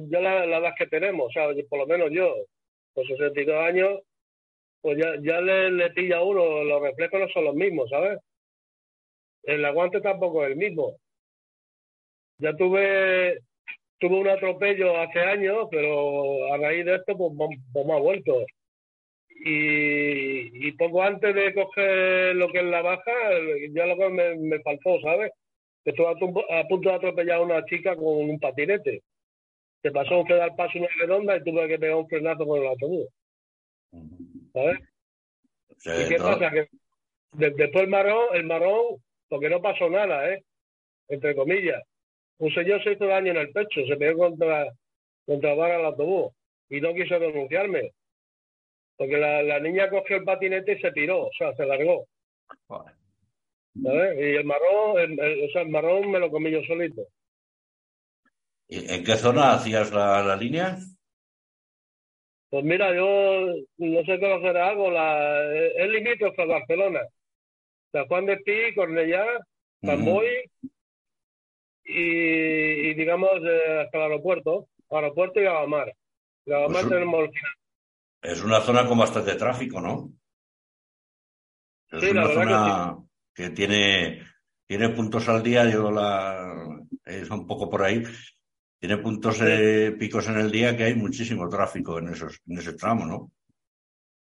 ya 0.09 0.21
la, 0.21 0.45
edad 0.45 0.75
que 0.79 0.87
tenemos, 0.87 1.29
o 1.29 1.31
sea, 1.31 1.49
por 1.69 1.79
lo 1.81 1.87
menos 1.87 2.11
yo, 2.11 2.35
con 2.95 3.05
62 3.07 3.57
años, 3.57 4.01
pues 4.81 4.99
ya, 4.99 5.15
ya 5.21 5.41
le, 5.41 5.91
pilla 5.91 6.23
uno, 6.23 6.65
los 6.65 6.83
reflejos 6.83 7.21
no 7.21 7.29
son 7.29 7.45
los 7.45 7.55
mismos, 7.55 7.91
¿sabes? 7.91 8.19
El 9.43 9.65
aguante 9.65 10.01
tampoco 10.01 10.45
es 10.45 10.51
el 10.53 10.57
mismo. 10.57 10.97
Ya 12.39 12.55
tuve 12.57 13.39
tuve 13.99 14.17
un 14.17 14.29
atropello 14.29 14.99
hace 14.99 15.21
años, 15.21 15.69
pero 15.71 16.53
a 16.53 16.59
raíz 16.59 16.85
de 16.85 16.97
esto, 16.97 17.17
pues, 17.17 17.33
pues 17.73 17.87
me 17.87 17.95
ha 17.95 17.99
vuelto. 17.99 18.45
Y, 19.29 20.69
y, 20.69 20.73
poco 20.73 21.03
antes 21.03 21.35
de 21.35 21.55
coger 21.55 22.35
lo 22.37 22.49
que 22.49 22.59
es 22.59 22.65
la 22.65 22.83
baja, 22.83 23.13
ya 23.71 23.87
lo 23.87 23.97
que 23.97 24.09
me, 24.09 24.37
me 24.37 24.61
faltó, 24.63 25.01
¿sabes? 25.01 25.31
Estuve 25.87 26.09
a, 26.09 26.61
a, 26.61 26.69
punto 26.69 26.91
de 26.91 26.95
atropellar 26.97 27.39
a 27.39 27.43
una 27.43 27.65
chica 27.65 27.97
con 27.97 28.05
un 28.05 28.39
patinete. 28.39 29.03
Se 29.81 29.91
pasó 29.91 30.21
un 30.21 30.27
pedal 30.27 30.55
paso 30.55 30.79
una 30.79 30.89
redonda 31.01 31.37
y 31.37 31.45
tuve 31.45 31.69
que 31.69 31.79
pegar 31.79 31.97
un 31.97 32.09
frenazo 32.09 32.47
con 32.47 32.61
el 32.61 32.67
autobús. 32.67 33.09
¿Sabes? 34.53 34.81
Sí, 35.79 35.91
¿Y 35.91 36.09
qué 36.09 36.19
no. 36.19 36.25
pasa? 36.25 36.51
Que 36.51 36.69
de, 37.33 37.51
después 37.51 37.85
el 37.85 37.89
marrón, 37.89 38.35
el 38.35 38.45
marrón, 38.45 39.03
porque 39.29 39.49
no 39.49 39.63
pasó 39.63 39.89
nada, 39.89 40.31
¿eh? 40.31 40.45
Entre 41.09 41.35
comillas 41.35 41.83
un 42.39 42.53
señor 42.53 42.83
se 42.83 42.93
hizo 42.93 43.07
daño 43.07 43.31
en 43.31 43.39
el 43.39 43.53
pecho, 43.53 43.87
se 43.87 43.97
pegó 43.97 44.29
contra, 44.29 44.67
contra 45.25 45.51
la 45.51 45.57
barra 45.57 45.77
del 45.79 45.87
autobús 45.87 46.33
y 46.69 46.81
no 46.81 46.95
quiso 46.95 47.19
denunciarme. 47.19 47.93
Porque 48.97 49.17
la, 49.17 49.43
la, 49.43 49.61
niña 49.61 49.91
cogió 49.91 50.17
el 50.17 50.25
patinete 50.25 50.73
y 50.73 50.81
se 50.81 50.91
tiró, 50.93 51.27
o 51.27 51.31
sea, 51.37 51.55
se 51.55 51.67
largó. 51.67 52.07
¿Sabes? 53.83 54.19
Y 54.19 54.37
el 54.37 54.45
marrón, 54.45 54.99
el, 54.99 55.21
el, 55.21 55.45
o 55.45 55.53
sea, 55.53 55.63
el 55.63 55.69
marrón 55.69 56.11
me 56.11 56.19
lo 56.19 56.31
comí 56.31 56.51
yo 56.51 56.63
solito. 56.65 57.03
¿En 58.69 59.05
qué 59.05 59.17
zona 59.17 59.53
hacías 59.53 59.93
la, 59.93 60.37
línea? 60.37 60.79
Pues 62.51 62.65
mira, 62.65 62.95
yo 62.95 63.47
no 63.79 64.05
sé 64.05 64.19
conocer 64.19 64.57
algo, 64.57 64.91
la, 64.91 65.55
es 65.55 65.89
limítrofe 65.89 66.43
a 66.43 66.47
Barcelona. 66.47 67.01
San 67.93 68.07
Juan 68.07 68.27
de 68.27 68.37
Pi, 68.39 68.75
Cornellá, 68.75 69.25
Camboy 69.83 70.27
y, 71.85 72.95
digamos 72.95 73.31
eh, 73.45 73.81
hasta 73.85 73.99
el 73.99 74.03
aeropuerto, 74.05 74.69
aeropuerto 74.91 75.41
y 75.41 75.45
Gavamar. 75.45 75.95
Gavamar 76.45 76.83
pues 76.83 76.89
tenemos 76.89 77.31
Es 78.23 78.43
una 78.43 78.61
zona 78.61 78.87
con 78.87 78.99
bastante 78.99 79.35
tráfico, 79.37 79.81
¿no? 79.81 80.11
Es 81.93 82.11
una 82.11 82.29
zona 82.29 82.97
que, 82.99 83.06
tiene, 83.55 84.23
tiene 84.67 84.89
puntos 84.91 85.29
al 85.29 85.43
día, 85.43 85.69
yo 85.71 85.91
la 85.91 86.81
es 87.05 87.31
un 87.31 87.47
poco 87.47 87.71
por 87.71 87.83
ahí. 87.83 88.03
Tiene 88.79 88.99
puntos 88.99 89.39
de 89.39 89.93
picos 89.93 90.29
en 90.29 90.39
el 90.39 90.51
día 90.51 90.77
que 90.77 90.85
hay 90.85 90.95
muchísimo 90.95 91.49
tráfico 91.49 91.99
en 91.99 92.09
esos, 92.09 92.41
en 92.47 92.59
ese 92.59 92.75
tramo, 92.75 93.07
¿no? 93.07 93.33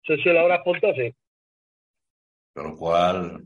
Sí, 0.05 0.15
sí, 0.21 0.29
la 0.29 0.43
hora 0.43 0.63
punta, 0.63 0.93
sí. 0.93 1.13
Con 2.53 2.63
lo 2.65 2.75
cual, 2.75 3.45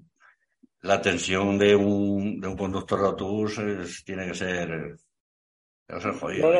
la 0.82 1.02
tensión 1.02 1.58
de 1.58 1.76
un, 1.76 2.42
de 2.42 2.48
un 2.48 2.58
conductor 2.58 3.00
de 3.00 3.08
autobús 3.08 3.56
tiene 4.06 4.28
que 4.28 4.34
ser, 4.34 4.98
debe 5.88 6.02
ser 6.02 6.12
jodido 6.14 6.52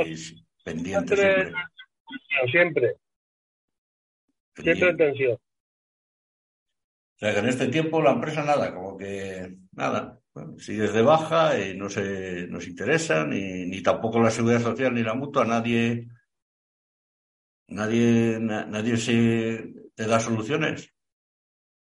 pendiente 0.64 1.16
siempre. 1.16 1.54
Siempre. 2.52 2.96
Siempre 4.56 4.90
en 4.90 4.98
tensión. 4.98 5.38
O 7.18 7.20
sea 7.20 7.34
que 7.34 7.40
en 7.40 7.48
este 7.48 7.68
tiempo 7.68 8.02
la 8.02 8.12
empresa 8.12 8.44
nada, 8.44 8.74
como 8.76 8.96
que 8.96 9.56
nada, 9.72 10.20
bueno, 10.36 10.60
sigues 10.60 10.94
de 10.94 11.02
baja 11.02 11.60
y 11.60 11.76
no 11.76 11.90
se 11.90 12.48
nos 12.48 12.68
interesa, 12.68 13.26
ni, 13.26 13.66
ni 13.66 13.82
tampoco 13.82 14.22
la 14.22 14.30
seguridad 14.30 14.60
social 14.60 14.94
ni 14.94 15.02
la 15.02 15.16
mutua, 15.16 15.44
nadie, 15.44 16.08
nadie, 17.70 18.38
nadie 18.40 18.98
se 18.98 19.74
te 19.96 20.06
da 20.06 20.20
soluciones. 20.20 20.94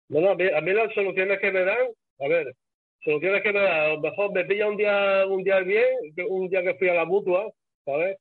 Bueno, 0.09 0.31
a 0.31 0.35
mí, 0.37 0.45
a 0.49 0.61
mí 0.63 0.73
las 0.73 0.93
soluciones 0.95 1.39
que 1.39 1.53
me 1.53 1.65
dan 1.65 1.89
a 2.21 2.29
ver, 2.29 2.55
soluciones 3.03 3.43
que 3.43 3.53
me 3.53 3.61
da, 3.61 3.85
a 3.85 3.89
lo 3.89 4.01
mejor 4.01 4.33
me 4.33 4.45
pilla 4.45 4.69
un 4.69 4.77
día, 4.77 5.27
un 5.27 5.43
día 5.43 5.61
bien, 5.61 5.87
un 6.29 6.49
día 6.49 6.63
que 6.63 6.75
fui 6.75 6.89
a 6.89 6.95
la 6.95 7.05
mutua, 7.05 7.51
¿sabes? 7.85 8.17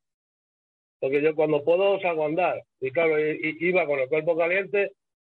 Porque 1.00 1.22
yo 1.22 1.36
cuando 1.36 1.64
puedo 1.64 2.00
salgo 2.02 2.24
a 2.24 2.28
andar. 2.28 2.62
Y 2.80 2.92
claro, 2.92 3.18
iba 3.20 3.86
con 3.86 4.00
el 4.00 4.10
cuerpo 4.10 4.38
caliente, 4.38 4.92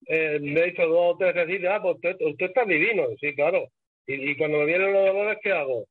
eh, 0.07 0.39
me 0.41 0.61
he 0.61 0.69
hecho 0.69 0.87
dos 0.87 1.15
o 1.15 1.17
tres 1.17 1.35
veces, 1.35 1.69
ah, 1.71 1.81
pues 1.81 1.97
usted, 1.97 2.17
usted 2.21 2.47
está 2.47 2.65
divino, 2.65 3.05
sí, 3.21 3.35
claro. 3.35 3.69
Y, 4.07 4.37
cuando 4.37 4.59
me 4.59 4.67
vienen 4.67 4.93
los 4.93 5.07
dolores, 5.07 5.39
¿qué 5.43 5.53
hago? 5.53 5.87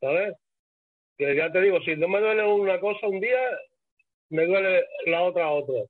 ¿Sabes? 0.00 0.34
Que 1.18 1.34
ya 1.34 1.50
te 1.50 1.60
digo, 1.62 1.80
si 1.80 1.96
no 1.96 2.06
me 2.08 2.20
duele 2.20 2.46
una 2.46 2.78
cosa 2.78 3.08
un 3.08 3.20
día, 3.20 3.40
me 4.30 4.46
duele 4.46 4.84
la 5.06 5.22
otra 5.22 5.50
otro. 5.50 5.88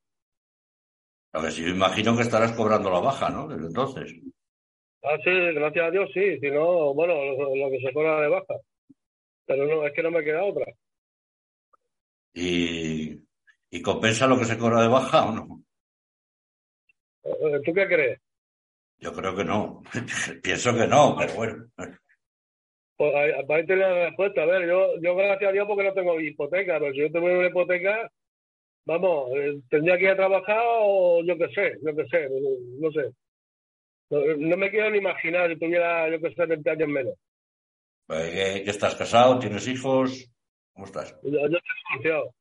A 1.33 1.43
ver, 1.43 1.53
si 1.53 1.63
yo 1.63 1.69
imagino 1.69 2.17
que 2.17 2.23
estarás 2.23 2.53
cobrando 2.53 2.91
la 2.91 3.01
baja, 3.01 3.29
¿no? 3.29 3.47
Desde 3.47 3.67
entonces. 3.67 4.15
Ah, 5.03 5.19
sí, 5.23 5.31
gracias 5.31 5.85
a 5.85 5.91
Dios, 5.91 6.11
sí. 6.15 6.39
Si 6.41 6.51
no, 6.51 6.95
bueno, 6.95 7.15
lo, 7.15 7.71
que 7.71 7.81
se 7.81 7.93
cobra 7.93 8.21
de 8.23 8.29
baja. 8.29 8.55
Pero 9.45 9.67
no, 9.67 9.87
es 9.87 9.93
que 9.93 10.03
no 10.03 10.11
me 10.11 10.25
queda 10.25 10.45
otra. 10.45 10.65
¿Y, 12.33 13.26
¿Y 13.71 13.83
compensa 13.83 14.27
lo 14.27 14.39
que 14.39 14.45
se 14.45 14.59
cobra 14.59 14.83
de 14.83 14.89
baja 14.89 15.27
o 15.27 15.33
no? 15.33 15.63
Eh, 17.25 17.61
¿Tú 17.65 17.73
qué 17.73 17.87
crees? 17.87 18.21
Yo 18.99 19.13
creo 19.13 19.37
que 19.37 19.45
no. 19.45 19.83
Pienso 20.43 20.75
que 20.75 20.87
no, 20.87 21.17
pero 21.19 21.35
bueno. 21.35 21.67
Pues 22.97 23.15
ahí, 23.15 23.67
tener 23.67 23.79
la 23.79 24.07
respuesta. 24.07 24.43
A 24.43 24.47
ver, 24.47 24.67
yo, 24.67 24.99
yo 25.03 25.15
gracias 25.15 25.51
a 25.51 25.53
Dios 25.53 25.67
porque 25.67 25.85
no 25.85 25.93
tengo 25.93 26.21
hipoteca, 26.21 26.79
pero 26.79 26.93
si 26.93 27.01
yo 27.01 27.13
tengo 27.13 27.27
una 27.27 27.47
hipoteca, 27.47 28.11
vamos, 28.87 29.31
eh, 29.37 29.61
tendría 29.69 29.99
que 29.99 30.05
ir 30.05 30.11
a 30.11 30.17
trabajar 30.17 30.63
o 30.65 31.23
yo 31.25 31.37
qué 31.37 31.49
sé, 31.49 31.79
yo 31.83 31.95
qué 31.95 32.07
sé, 32.07 32.29
no, 32.81 32.91
sé. 32.91 33.13
No, 34.09 34.57
me 34.57 34.71
quiero 34.71 34.91
ni 34.91 34.99
imaginar 34.99 35.51
si 35.51 35.59
tuviera, 35.59 36.09
yo 36.09 36.21
qué 36.21 36.33
sé, 36.33 36.47
20 36.47 36.71
años 36.71 36.89
menos. 36.89 37.15
Pues, 38.07 38.31
¿Qué, 38.31 38.71
estás 38.71 38.95
casado? 38.95 39.39
¿Tienes 39.41 39.67
hijos? 39.69 40.31
¿Cómo 40.73 40.87
estás? 40.87 41.15
Yo, 41.23 41.39
estoy 41.41 41.61
divorciado. 41.91 42.35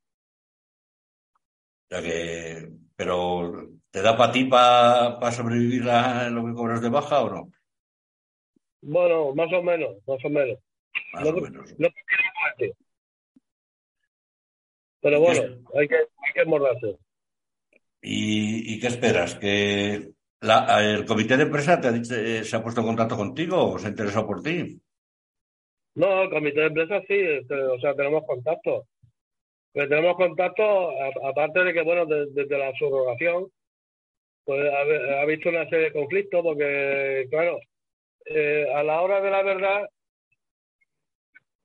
Ya 1.89 2.01
que, 2.01 2.69
pero 2.95 3.69
¿te 3.91 4.01
da 4.01 4.17
para 4.17 4.31
ti 4.31 4.45
para 4.45 5.31
sobrevivir 5.31 5.89
a 5.89 6.29
lo 6.29 6.45
que 6.45 6.53
cobras 6.53 6.81
de 6.81 6.89
baja 6.89 7.21
o 7.21 7.29
no? 7.29 7.51
Bueno, 8.81 9.33
más 9.33 9.51
o 9.51 9.63
menos, 9.63 9.95
más 10.07 10.23
o 10.23 10.29
menos. 10.29 10.59
Más 11.13 11.25
o 11.25 11.33
menos. 11.33 11.75
Pero 15.01 15.19
bueno, 15.19 15.41
hay 15.75 15.87
que, 15.87 15.95
hay 15.95 16.33
que 16.33 16.45
mordarse. 16.45 16.97
¿Y, 18.01 18.79
qué 18.79 18.87
esperas? 18.87 19.35
¿Que 19.35 20.13
el 20.41 21.05
comité 21.05 21.37
de 21.37 21.43
empresa 21.43 21.81
te 21.81 21.87
ha 21.87 21.91
dicho, 21.91 22.15
eh, 22.15 22.43
se 22.43 22.55
ha 22.55 22.61
puesto 22.61 22.81
en 22.81 22.87
contacto 22.87 23.15
contigo 23.15 23.71
o 23.71 23.79
se 23.79 23.87
ha 23.87 23.89
interesado 23.89 24.27
por 24.27 24.43
ti? 24.43 24.79
No, 25.95 26.23
el 26.23 26.29
comité 26.29 26.61
de 26.61 26.67
empresa 26.67 27.01
sí, 27.07 27.15
este, 27.17 27.55
o 27.55 27.79
sea, 27.79 27.95
tenemos 27.95 28.23
contacto. 28.25 28.87
Pero 29.75 29.89
tenemos 29.89 30.15
contacto, 30.15 30.91
aparte 31.27 31.65
de 31.65 31.73
que, 31.73 31.81
bueno, 31.81 32.05
desde 32.05 32.57
la 32.57 32.71
subrogación, 32.79 33.51
pues 34.45 34.73
ha, 34.73 35.25
visto 35.25 35.49
una 35.49 35.67
serie 35.67 35.87
de 35.87 35.91
conflictos, 35.91 36.41
porque, 36.41 37.27
claro, 37.29 37.59
eh, 38.25 38.71
a 38.73 38.83
la 38.83 39.01
hora 39.01 39.19
de 39.19 39.29
la 39.29 39.43
verdad, 39.43 39.89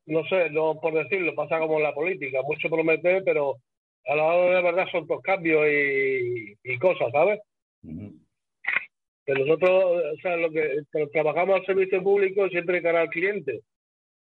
no 0.07 0.25
sé, 0.25 0.51
no 0.51 0.81
por 0.81 0.93
decirlo, 0.93 1.37
pasa 1.37 1.61
como 1.61 1.77
en 1.77 1.85
la 1.85 1.95
política, 1.95 2.43
mucho 2.43 2.69
prometer, 2.69 3.23
pero 3.25 3.59
a 4.07 4.17
la 4.17 4.25
hora 4.25 4.47
de 4.47 4.55
la 4.55 4.63
verdad 4.63 4.87
son 4.91 5.07
dos 5.07 5.23
cambios 5.23 5.65
y, 5.71 6.79
cosas, 6.81 7.13
¿sabes? 7.13 7.39
Que 7.81 9.35
nosotros, 9.35 10.03
o 10.15 10.17
sea, 10.21 10.37
lo 10.37 10.51
que, 10.51 10.83
trabajamos 11.13 11.61
al 11.61 11.67
servicio 11.67 12.03
público 12.03 12.49
siempre 12.49 12.83
cara 12.83 13.03
al 13.03 13.09
cliente 13.09 13.61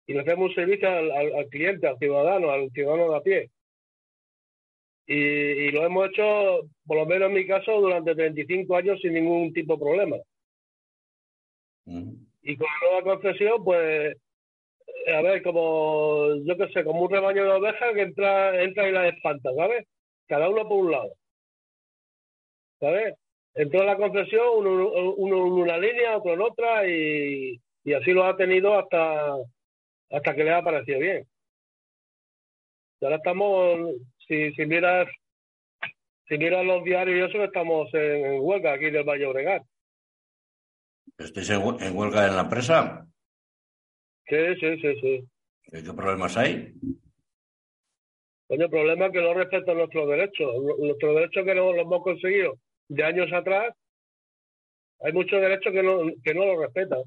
y 0.06 0.12
le 0.12 0.20
hacemos 0.20 0.50
un 0.50 0.54
servicio 0.54 0.86
al, 0.86 1.48
cliente, 1.48 1.86
al 1.86 1.96
ciudadano, 1.96 2.50
al 2.50 2.70
ciudadano 2.72 3.12
de 3.12 3.16
a 3.16 3.20
pie. 3.22 3.50
Y, 5.12 5.72
lo 5.72 5.84
hemos 5.84 6.08
hecho, 6.08 6.60
por 6.86 6.98
lo 6.98 7.04
menos 7.04 7.30
en 7.30 7.34
mi 7.34 7.44
caso, 7.44 7.80
durante 7.80 8.14
35 8.14 8.76
años 8.76 9.00
sin 9.02 9.14
ningún 9.14 9.52
tipo 9.52 9.74
de 9.74 9.80
problema. 9.80 10.16
Y 12.42 12.56
con 12.56 12.68
la 12.68 12.88
nueva 12.88 13.02
concesión, 13.02 13.64
pues 13.64 14.16
a 15.12 15.22
ver, 15.22 15.42
como, 15.42 16.36
yo 16.44 16.56
qué 16.56 16.68
sé, 16.72 16.84
como 16.84 17.02
un 17.02 17.10
rebaño 17.10 17.42
de 17.42 17.50
ovejas 17.50 17.92
que 17.92 18.02
entra, 18.02 18.62
entra 18.62 18.88
y 18.88 18.92
la 18.92 19.08
espanta, 19.08 19.50
¿sabes? 19.56 19.84
Cada 20.28 20.48
uno 20.48 20.68
por 20.68 20.78
un 20.78 20.92
lado. 20.92 21.12
¿Sabes? 22.78 23.16
Entró 23.54 23.80
en 23.80 23.86
la 23.86 23.96
concesión, 23.96 24.64
uno, 24.64 24.94
en 24.94 25.34
una 25.34 25.76
línea, 25.76 26.18
otro 26.18 26.34
en 26.34 26.40
otra, 26.40 26.86
y, 26.86 27.60
así 27.98 28.12
lo 28.12 28.26
ha 28.26 28.36
tenido 28.36 28.78
hasta, 28.78 29.34
hasta 30.10 30.34
que 30.36 30.44
le 30.44 30.52
ha 30.52 30.62
parecido 30.62 31.00
bien. 31.00 31.26
Y 33.00 33.04
ahora 33.04 33.16
estamos, 33.16 33.96
si, 34.30 34.52
si 34.52 34.66
miras 34.66 35.08
si 36.28 36.38
miras 36.38 36.64
los 36.64 36.84
diarios 36.84 37.18
y 37.18 37.28
eso, 37.28 37.44
estamos 37.44 37.92
en, 37.92 38.40
huelga 38.40 38.74
aquí 38.74 38.88
del 38.90 39.02
Valle 39.02 39.26
Obregat. 39.26 39.64
¿Estáis 41.18 41.50
en 41.50 41.96
huelga 41.96 42.28
en 42.28 42.36
la 42.36 42.42
empresa? 42.42 43.04
Sí, 44.28 44.36
sí, 44.60 44.80
sí, 44.80 45.00
sí. 45.00 45.28
¿Qué 45.64 45.92
problemas 45.92 46.36
hay? 46.36 46.72
Bueno, 48.48 48.64
el 48.64 48.70
problema 48.70 49.06
es 49.06 49.12
que 49.12 49.20
no 49.20 49.34
respetan 49.34 49.76
nuestros 49.76 50.08
derechos. 50.08 50.54
Nuestros 50.78 51.14
derechos 51.16 51.44
que 51.44 51.54
no 51.54 51.72
los 51.72 51.82
hemos 51.82 52.02
conseguido 52.04 52.54
de 52.88 53.04
años 53.04 53.32
atrás, 53.32 53.74
hay 55.00 55.12
muchos 55.12 55.40
derechos 55.40 55.72
que 55.72 55.82
no, 55.82 55.98
que 56.22 56.34
no 56.34 56.46
los 56.46 56.60
respetan. 56.60 57.02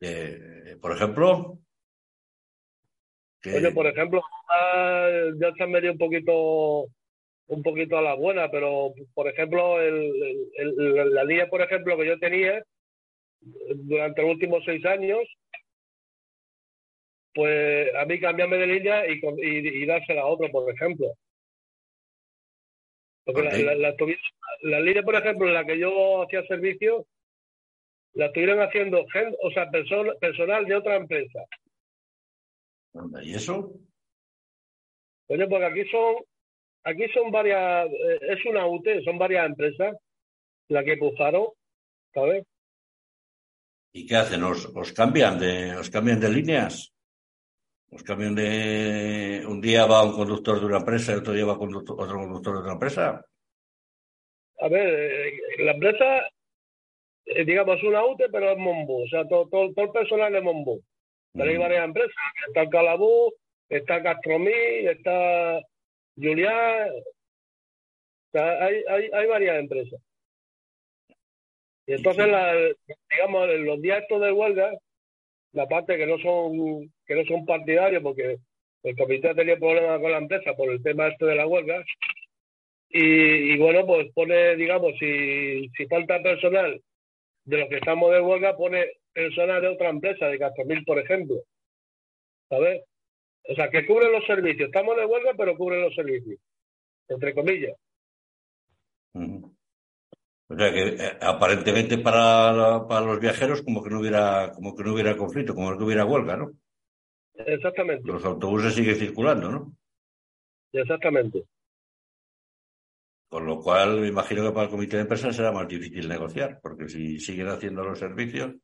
Eh, 0.00 0.76
por 0.80 0.92
ejemplo. 0.92 1.58
Oye, 3.44 3.72
por 3.72 3.86
ejemplo, 3.86 4.22
ya 5.40 5.52
se 5.54 5.62
han 5.62 5.70
medio 5.70 5.92
un 5.92 5.98
poquito 5.98 6.86
un 7.48 7.62
poquito 7.62 7.98
a 7.98 8.02
la 8.02 8.14
buena, 8.14 8.50
pero 8.50 8.94
por 9.14 9.28
ejemplo, 9.28 9.78
la 9.78 11.24
línea, 11.24 11.48
por 11.48 11.60
ejemplo, 11.60 11.96
que 11.96 12.06
yo 12.06 12.18
tenía 12.18 12.64
durante 13.40 14.22
los 14.22 14.30
últimos 14.32 14.64
seis 14.64 14.84
años, 14.86 15.20
pues 17.34 17.94
a 17.94 18.04
mí 18.04 18.20
cambiarme 18.20 18.58
de 18.58 18.66
línea 18.66 19.06
y, 19.06 19.20
y, 19.42 19.86
dársela 19.86 20.22
a 20.22 20.26
otro, 20.26 20.50
por 20.50 20.70
ejemplo. 20.72 21.08
Porque 23.24 23.62
la, 23.62 23.74
la, 24.62 24.80
línea, 24.80 25.02
por 25.02 25.14
ejemplo, 25.14 25.48
en 25.48 25.54
la 25.54 25.64
que 25.64 25.78
yo 25.78 26.22
hacía 26.22 26.46
servicio, 26.46 27.06
la 28.14 28.26
estuvieron 28.26 28.60
haciendo 28.60 29.06
gente, 29.08 29.36
o 29.42 29.50
sea, 29.50 29.70
personal 29.70 30.66
de 30.66 30.74
otra 30.74 30.96
empresa. 30.96 31.40
¿Y 33.22 33.34
eso? 33.34 33.72
Oye, 35.28 35.46
porque 35.48 35.64
aquí 35.64 35.84
son, 35.90 36.16
aquí 36.84 37.08
son 37.14 37.30
varias, 37.30 37.86
eh, 37.86 38.18
es 38.28 38.44
una 38.46 38.66
UT, 38.66 38.86
son 39.04 39.18
varias 39.18 39.46
empresas 39.46 39.96
las 40.68 40.84
que 40.84 40.96
pujaron, 40.96 41.46
¿sabes? 42.12 42.44
¿Y 43.92 44.06
qué 44.06 44.16
hacen? 44.16 44.42
¿Os, 44.42 44.66
os 44.74 44.92
cambian 44.92 45.38
de, 45.38 45.76
os 45.76 45.90
cambian 45.90 46.20
de 46.20 46.30
líneas? 46.30 46.92
Pues 47.92 48.04
camión 48.04 48.34
de 48.34 49.44
un 49.46 49.60
día 49.60 49.84
va 49.84 50.02
un 50.02 50.12
conductor 50.12 50.58
de 50.58 50.64
una 50.64 50.78
empresa 50.78 51.12
y 51.12 51.16
otro 51.16 51.34
día 51.34 51.44
va 51.44 51.52
otro 51.52 52.16
conductor 52.16 52.54
de 52.54 52.60
otra 52.60 52.72
empresa. 52.72 53.22
A 54.60 54.68
ver, 54.68 54.88
eh, 54.88 55.32
la 55.58 55.72
empresa, 55.72 56.26
eh, 57.26 57.44
digamos, 57.44 57.82
una 57.82 58.02
UTE, 58.02 58.30
pero 58.32 58.52
es 58.52 58.56
Monbú. 58.56 59.04
O 59.04 59.08
sea, 59.08 59.28
todo, 59.28 59.46
todo, 59.46 59.74
el 59.76 59.90
personal 59.90 60.34
es 60.34 60.42
Monbú. 60.42 60.82
Pero 61.32 61.50
hay 61.50 61.56
varias 61.56 61.84
empresas. 61.84 62.14
Está 62.48 62.62
el 62.62 62.70
Calabú, 62.70 63.32
está 63.68 64.02
Castromí, 64.02 64.52
está 64.52 65.60
Julián. 66.16 66.90
O 66.90 68.32
sea, 68.32 68.64
hay, 68.64 68.82
hay, 68.88 69.10
hay 69.12 69.26
varias 69.26 69.58
empresas. 69.58 70.00
Y 71.86 71.94
entonces, 71.94 72.28
la, 72.28 72.54
digamos, 73.10 73.48
los 73.48 73.82
días 73.82 74.02
estos 74.02 74.20
de 74.20 74.32
huelga, 74.32 74.72
la 75.52 75.66
parte 75.66 75.96
que 75.96 76.06
no 76.06 76.18
son 76.18 76.92
que 77.06 77.14
no 77.14 77.24
son 77.24 77.44
partidarios 77.44 78.02
porque 78.02 78.38
el 78.82 78.96
comité 78.96 79.34
tenido 79.34 79.58
problemas 79.58 80.00
con 80.00 80.10
la 80.10 80.18
empresa 80.18 80.54
por 80.54 80.70
el 80.70 80.82
tema 80.82 81.08
este 81.08 81.26
de 81.26 81.36
la 81.36 81.46
huelga 81.46 81.84
y, 82.88 83.56
bueno 83.58 83.86
pues 83.86 84.12
pone 84.14 84.56
digamos 84.56 84.92
si, 84.98 85.68
si 85.76 85.86
falta 85.86 86.22
personal 86.22 86.80
de 87.44 87.56
los 87.58 87.68
que 87.68 87.76
estamos 87.76 88.10
de 88.12 88.20
huelga 88.20 88.56
pone 88.56 88.86
personal 89.12 89.60
de 89.62 89.68
otra 89.68 89.90
empresa 89.90 90.26
de 90.26 90.38
Castromil 90.38 90.84
por 90.84 90.98
ejemplo 90.98 91.36
¿sabes? 92.48 92.82
o 93.48 93.54
sea 93.54 93.70
que 93.70 93.86
cubre 93.86 94.10
los 94.10 94.24
servicios 94.26 94.66
estamos 94.66 94.96
de 94.96 95.06
huelga 95.06 95.32
pero 95.36 95.56
cubre 95.56 95.80
los 95.80 95.94
servicios 95.94 96.38
entre 97.08 97.34
comillas 97.34 97.76
o 100.52 100.56
sea 100.56 100.70
que 100.70 100.88
eh, 100.88 101.18
aparentemente 101.20 101.98
para, 101.98 102.86
para 102.86 103.06
los 103.06 103.20
viajeros 103.20 103.62
como 103.62 103.82
que 103.82 103.88
no 103.88 104.00
hubiera 104.00 104.52
como 104.52 104.74
que 104.74 104.84
no 104.84 104.92
hubiera 104.92 105.16
conflicto, 105.16 105.54
como 105.54 105.76
que 105.76 105.84
hubiera 105.84 106.04
huelga, 106.04 106.36
¿no? 106.36 106.52
Exactamente. 107.34 108.06
Los 108.06 108.24
autobuses 108.24 108.74
siguen 108.74 108.96
circulando, 108.96 109.50
¿no? 109.50 109.72
Exactamente. 110.72 111.44
Con 113.28 113.46
lo 113.46 113.60
cual, 113.60 114.00
me 114.00 114.08
imagino 114.08 114.42
que 114.44 114.52
para 114.52 114.64
el 114.64 114.70
comité 114.70 114.96
de 114.96 115.02
empresa 115.02 115.32
será 115.32 115.52
más 115.52 115.66
difícil 115.66 116.06
negociar, 116.06 116.60
porque 116.62 116.86
si 116.88 117.18
siguen 117.18 117.48
haciendo 117.48 117.82
los 117.82 117.98
servicios 117.98 118.54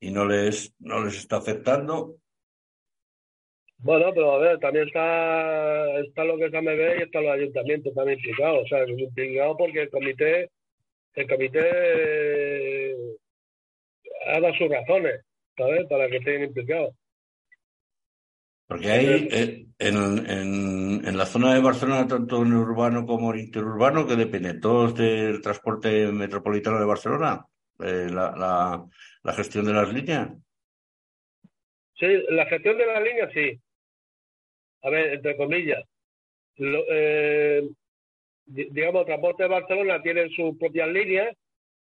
y 0.00 0.10
no 0.10 0.24
les, 0.26 0.74
no 0.78 1.04
les 1.04 1.16
está 1.16 1.36
afectando. 1.36 2.16
Bueno, 3.78 4.12
pero 4.14 4.32
a 4.32 4.38
ver, 4.38 4.58
también 4.58 4.86
está, 4.86 6.00
está 6.00 6.24
lo 6.24 6.36
que 6.36 6.46
es 6.46 6.54
AMB 6.54 6.98
y 6.98 7.02
está 7.02 7.20
los 7.20 7.32
ayuntamientos 7.32 7.94
también 7.94 8.18
implicados. 8.18 8.64
O 8.64 8.66
sea, 8.68 8.88
implicados 8.88 9.56
porque 9.58 9.82
el 9.82 9.90
comité 9.90 10.50
el 11.16 11.26
comité 11.26 12.94
ha 14.26 14.40
dado 14.40 14.54
sus 14.54 14.68
razones, 14.68 15.22
¿sabes? 15.56 15.86
Para 15.88 16.08
que 16.08 16.18
estén 16.18 16.44
implicados. 16.44 16.94
Porque 18.68 18.90
hay 18.90 19.28
eh, 19.30 19.66
en, 19.78 19.96
en, 20.28 21.06
en, 21.06 21.16
la 21.16 21.24
zona 21.24 21.54
de 21.54 21.60
Barcelona, 21.60 22.06
tanto 22.06 22.42
en 22.42 22.52
urbano 22.52 23.06
como 23.06 23.32
en 23.32 23.40
interurbano, 23.40 24.06
que 24.06 24.16
depende 24.16 24.54
todos 24.54 24.94
del 24.94 25.40
transporte 25.40 26.10
metropolitano 26.12 26.78
de 26.80 26.84
Barcelona, 26.84 27.46
eh, 27.80 28.08
la, 28.10 28.32
la, 28.36 28.86
la, 29.22 29.32
gestión 29.32 29.64
de 29.64 29.72
las 29.72 29.92
líneas. 29.92 30.30
Sí, 31.98 32.06
la 32.28 32.46
gestión 32.46 32.78
de 32.78 32.86
las 32.86 33.02
líneas 33.02 33.30
sí. 33.32 33.60
A 34.82 34.90
ver, 34.90 35.14
entre 35.14 35.36
comillas. 35.36 35.84
Lo, 36.56 36.84
eh, 36.88 37.68
digamos, 38.46 39.06
Transporte 39.06 39.42
de 39.42 39.48
Barcelona 39.48 40.02
tiene 40.02 40.28
sus 40.30 40.56
propias 40.56 40.88
líneas 40.88 41.36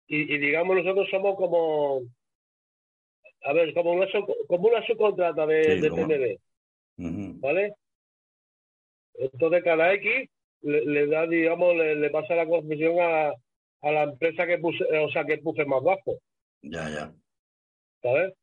y, 0.08 0.38
digamos, 0.38 0.76
nosotros 0.76 1.08
somos 1.10 1.36
como, 1.38 2.02
a 3.44 3.54
ver, 3.54 3.74
como 3.74 3.94
una, 3.94 4.08
como 4.48 4.68
una 4.68 4.86
subcontrata 4.86 5.46
de, 5.46 5.82
de 5.82 6.40
¿vale? 6.98 7.74
Entonces, 9.16 9.64
cada 9.64 9.94
X 9.94 10.30
le, 10.62 11.08
da, 11.08 11.26
digamos, 11.28 11.76
le, 11.76 12.10
pasa 12.10 12.36
la 12.36 12.46
concesión 12.46 12.96
a, 13.00 13.34
a 13.84 13.92
la 13.92 14.04
empresa 14.04 14.48
que 14.48 14.58
puse, 14.58 14.84
o 14.84 15.10
sea, 15.12 15.26
que 15.26 15.38
puse 15.38 15.66
más 15.66 15.84
bajo. 15.84 16.18
Ya, 16.62 16.90
ya. 16.90 17.14
¿Sabes? 18.02 18.34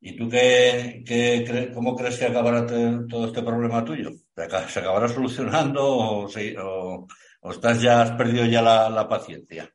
¿Y 0.00 0.16
tú 0.16 0.28
qué, 0.28 1.02
qué, 1.06 1.70
cómo 1.72 1.96
crees 1.96 2.18
que 2.18 2.26
acabará 2.26 2.66
todo 2.66 3.26
este 3.26 3.42
problema 3.42 3.84
tuyo? 3.84 4.10
¿Se 4.34 4.80
acabará 4.80 5.08
solucionando 5.08 5.80
o, 5.84 6.26
o, 6.26 7.50
estás 7.50 7.80
ya, 7.80 8.02
has 8.02 8.12
perdido 8.12 8.44
ya 8.46 8.62
la, 8.62 9.08
paciencia? 9.08 9.70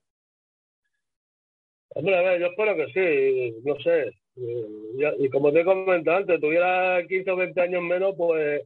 Hombre, 1.95 2.17
a 2.17 2.21
ver, 2.21 2.41
yo 2.41 2.47
espero 2.47 2.75
que 2.75 2.87
sí, 2.87 3.61
no 3.63 3.75
sé. 3.79 4.11
Eh, 4.35 5.15
y 5.19 5.29
como 5.29 5.51
te 5.51 5.61
he 5.61 5.65
comentado 5.65 6.17
antes, 6.17 6.41
tuviera 6.41 7.01
15 7.07 7.31
o 7.31 7.35
20 7.37 7.61
años 7.61 7.81
menos, 7.81 8.13
pues 8.17 8.61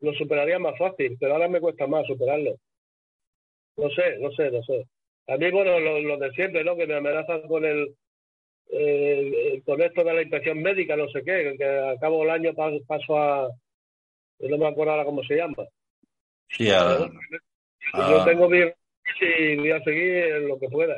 lo 0.00 0.12
superaría 0.12 0.58
más 0.58 0.78
fácil, 0.78 1.16
pero 1.18 1.32
ahora 1.32 1.48
me 1.48 1.60
cuesta 1.60 1.86
más 1.86 2.06
superarlo. 2.06 2.54
No 3.78 3.88
sé, 3.90 4.18
no 4.18 4.30
sé, 4.32 4.50
no 4.50 4.62
sé. 4.62 4.86
A 5.28 5.36
mí, 5.36 5.50
bueno, 5.50 5.78
lo 5.78 6.16
de 6.16 6.30
siempre, 6.32 6.64
¿no? 6.64 6.76
Que 6.76 6.86
me 6.86 6.96
amenazan 6.96 7.42
con 7.42 7.64
el 7.64 7.94
eh, 8.70 9.62
con 9.64 9.80
esto 9.80 10.04
de 10.04 10.12
la 10.12 10.22
inspección 10.22 10.60
médica, 10.60 10.94
no 10.94 11.08
sé 11.08 11.22
qué, 11.24 11.54
que 11.56 11.64
al 11.64 11.98
cabo 11.98 12.20
del 12.20 12.30
año 12.30 12.54
paso, 12.54 13.18
a. 13.18 13.48
No 14.40 14.58
me 14.58 14.68
acuerdo 14.68 14.92
ahora 14.92 15.04
cómo 15.04 15.22
se 15.24 15.36
llama. 15.36 15.64
Sí, 16.48 16.66
Yo 16.66 18.24
tengo 18.24 18.48
bien 18.48 18.72
y 19.20 19.56
voy 19.56 19.70
a 19.72 19.82
seguir 19.82 20.42
lo 20.42 20.58
que 20.58 20.68
pueda. 20.68 20.94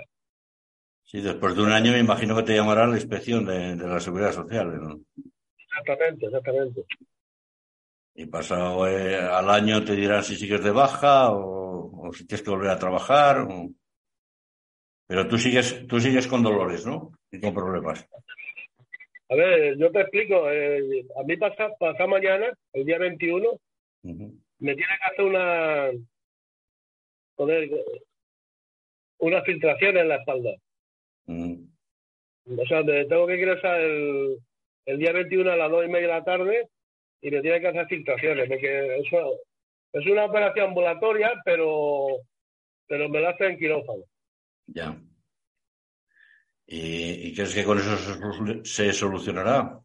Sí, 1.05 1.21
después 1.21 1.57
de 1.57 1.63
un 1.63 1.73
año 1.73 1.93
me 1.93 2.01
imagino 2.01 2.37
que 2.37 2.43
te 2.43 2.55
llamará 2.55 2.87
la 2.87 2.97
inspección 2.97 3.47
de, 3.47 3.77
la 3.77 4.01
seguridad 4.01 4.33
social. 4.33 4.79
¿no? 4.81 5.01
Exactamente, 5.57 6.27
exactamente. 6.27 6.85
Y 8.15 8.27
pasado 8.27 8.87
eh, 8.89 9.17
al 9.17 9.49
año 9.49 9.83
te 9.83 9.97
dirán 9.97 10.23
si 10.23 10.37
sigues 10.37 10.63
de 10.63 10.71
baja 10.71 11.31
o, 11.31 12.09
o 12.09 12.13
si 12.13 12.27
tienes 12.27 12.43
que 12.43 12.51
volver 12.51 12.71
a 12.71 12.79
trabajar. 12.79 13.39
O... 13.49 13.71
Pero 15.11 15.27
tú 15.27 15.39
sigues, 15.39 15.89
tú 15.89 15.99
sigues 15.99 16.29
con 16.29 16.41
dolores, 16.41 16.87
¿no? 16.87 17.11
Y 17.33 17.41
con 17.41 17.53
problemas. 17.53 18.09
A 19.29 19.35
ver, 19.35 19.77
yo 19.77 19.91
te 19.91 20.03
explico. 20.03 20.49
Eh, 20.49 21.05
a 21.17 21.25
mí 21.25 21.37
pasa, 21.37 21.69
pasa 21.81 22.07
mañana, 22.07 22.57
el 22.73 22.85
día 22.85 22.97
21, 22.99 23.59
me 24.05 24.77
tiene 24.77 24.87
que 24.87 25.13
hacer 25.13 25.25
una, 25.25 25.91
joder, 27.35 27.71
una 29.19 29.43
filtración 29.43 29.97
en 29.97 30.09
la 30.11 30.15
espalda. 30.15 30.51
O 31.27 32.67
sea, 32.69 32.85
tengo 32.85 33.27
que 33.27 33.35
ingresar 33.35 33.81
el, 33.81 34.39
el 34.87 34.99
día 34.99 35.11
21 35.11 35.51
a 35.51 35.57
las 35.57 35.73
2 35.73 35.87
y 35.87 35.89
media 35.89 36.07
de 36.07 36.15
la 36.15 36.25
tarde 36.25 36.69
y 37.21 37.33
me 37.33 37.41
tiene 37.41 37.61
que 37.61 37.67
hacer 37.67 37.87
filtraciones, 37.89 38.49
porque 38.49 38.97
eso 38.99 39.41
es 39.93 40.07
una 40.07 40.27
operación 40.27 40.69
ambulatoria, 40.69 41.33
pero, 41.45 42.19
pero 42.87 43.09
me 43.09 43.21
la 43.21 43.31
hace 43.31 43.47
en 43.47 43.59
quirófano. 43.59 44.05
Ya. 44.75 44.97
¿Y, 46.67 47.35
crees 47.35 47.55
que 47.55 47.65
con 47.65 47.79
eso 47.79 47.97
se, 48.65 48.93
solucionará? 48.93 49.81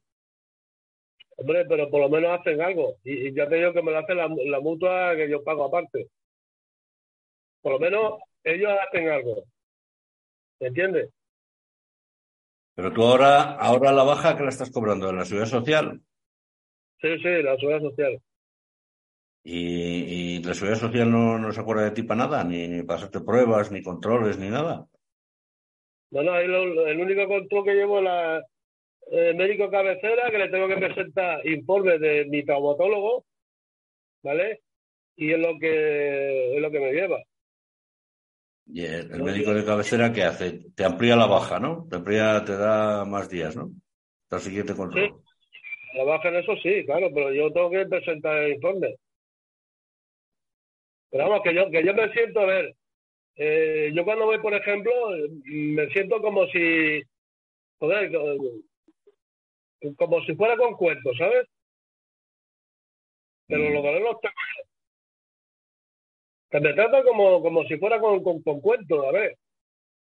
Hombre, 1.38 1.66
pero 1.66 1.90
por 1.90 2.02
lo 2.02 2.10
menos 2.10 2.40
hacen 2.40 2.62
algo. 2.62 2.98
Y, 3.04 3.34
ya 3.34 3.50
te 3.50 3.56
digo 3.56 3.74
que 3.74 3.82
me 3.82 3.92
lo 3.92 3.98
hace 3.98 4.14
la, 4.14 4.28
mutua 4.60 5.16
que 5.16 5.30
yo 5.30 5.44
pago 5.44 5.66
aparte. 5.66 6.10
Por 7.62 7.74
lo 7.74 7.80
menos 7.80 8.20
ellos 8.44 8.72
hacen 8.88 9.10
algo. 9.10 9.44
¿Me 10.60 10.68
entiendes? 10.68 11.10
Pero 12.76 12.94
tú 12.94 13.04
ahora, 13.04 13.56
ahora 13.56 13.92
la 13.92 14.04
baja 14.04 14.38
que 14.38 14.44
la 14.44 14.50
estás 14.50 14.70
cobrando 14.70 15.10
en 15.10 15.18
la 15.18 15.26
seguridad 15.26 15.50
social. 15.50 16.02
Sí, 17.02 17.18
sí, 17.18 17.42
la 17.42 17.56
seguridad 17.56 17.82
social. 17.82 18.22
¿Y, 19.48 20.42
la 20.44 20.56
seguridad 20.56 20.80
social 20.80 21.12
no, 21.12 21.38
no 21.38 21.52
se 21.52 21.62
acuerda 21.62 21.84
de 21.84 21.92
ti 21.92 22.02
para 22.02 22.26
nada? 22.26 22.44
Ni, 22.44 22.80
hacerte 22.88 23.22
pruebas, 23.22 23.72
ni 23.72 23.84
controles, 23.84 24.40
ni 24.40 24.50
nada. 24.50 24.88
No, 26.10 26.24
no, 26.24 26.36
el 26.38 27.00
único 27.00 27.28
control 27.28 27.64
que 27.64 27.74
llevo 27.76 28.00
es 28.00 28.04
la 28.06 28.44
el 29.12 29.36
médico 29.36 29.70
cabecera, 29.70 30.32
que 30.32 30.38
le 30.38 30.50
tengo 30.50 30.68
que 30.68 30.78
presentar 30.78 31.46
informes 31.46 32.00
de 32.02 32.26
mi 32.26 32.44
traumatólogo, 32.44 33.26
¿vale? 34.24 34.62
Y 35.16 35.32
es 35.32 35.40
lo 35.40 35.58
que 35.60 36.56
es 36.56 36.62
lo 36.62 36.72
que 36.72 36.80
me 36.80 36.92
lleva. 36.92 37.22
Y 38.68 38.84
el, 38.84 39.22
médico 39.22 39.54
de 39.54 39.64
cabecera, 39.64 40.12
¿qué 40.12 40.24
hace? 40.24 40.72
Te 40.76 40.86
amplía 40.86 41.16
la 41.16 41.28
baja, 41.28 41.60
¿no? 41.60 41.86
Te 41.88 41.98
amplía, 41.98 42.44
te 42.44 42.58
da 42.58 43.06
más 43.06 43.30
días, 43.30 43.56
¿no? 43.56 43.70
Hasta 44.24 44.38
el 44.38 44.42
siguiente 44.42 44.76
control. 44.76 45.08
Sí. 45.08 45.98
La 45.98 46.04
baja 46.04 46.30
en 46.30 46.36
eso 46.38 46.56
sí, 46.64 46.84
claro, 46.84 47.10
pero 47.14 47.32
yo 47.32 47.54
tengo 47.54 47.70
que 47.70 47.86
presentar 47.86 48.38
el 48.38 48.54
informe. 48.54 48.96
Pero 51.16 51.30
vamos, 51.30 51.44
que 51.46 51.56
yo, 51.56 51.72
que 51.72 51.82
yo 51.82 51.94
me 51.94 52.12
siento, 52.12 52.42
a 52.42 52.46
ver, 52.46 52.76
eh, 53.38 53.90
yo 53.96 54.04
cuando 54.04 54.26
voy, 54.26 54.38
por 54.40 54.54
ejemplo, 54.54 54.92
me 55.46 55.88
siento 55.92 56.22
como 56.22 56.46
si, 56.48 57.02
joder, 57.80 58.12
como 59.96 60.22
si 60.26 60.36
fuera 60.36 60.58
con 60.58 60.74
cuentos, 60.74 61.18
¿sabes? 61.18 61.48
Pero 63.48 63.64
que 63.64 64.00
los 64.02 64.20
tengo 64.20 64.34
Que 66.50 66.60
me 66.60 66.74
trata 66.74 67.02
como, 67.04 67.42
como 67.42 67.64
si 67.64 67.78
fuera 67.78 67.98
con, 68.02 68.22
con, 68.22 68.60
cuentos, 68.60 69.06
a 69.08 69.12
ver. 69.14 69.38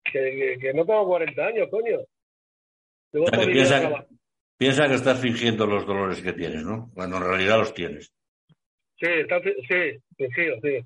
Que, 0.02 0.58
que, 0.60 0.74
no 0.74 0.84
tengo 0.84 1.06
40 1.06 1.46
años, 1.46 1.68
coño. 1.70 2.00
Piensa 4.58 4.88
que 4.88 4.94
estás 4.94 5.20
fingiendo 5.20 5.68
los 5.68 5.86
dolores 5.86 6.20
que 6.20 6.32
tienes, 6.32 6.64
¿no? 6.64 6.90
Cuando 6.94 7.18
en 7.18 7.22
realidad 7.22 7.58
los 7.58 7.72
tienes. 7.72 8.12
Sí, 8.98 9.06
está, 9.06 9.40
sí, 9.40 10.00
fingido, 10.16 10.56
sí. 10.62 10.80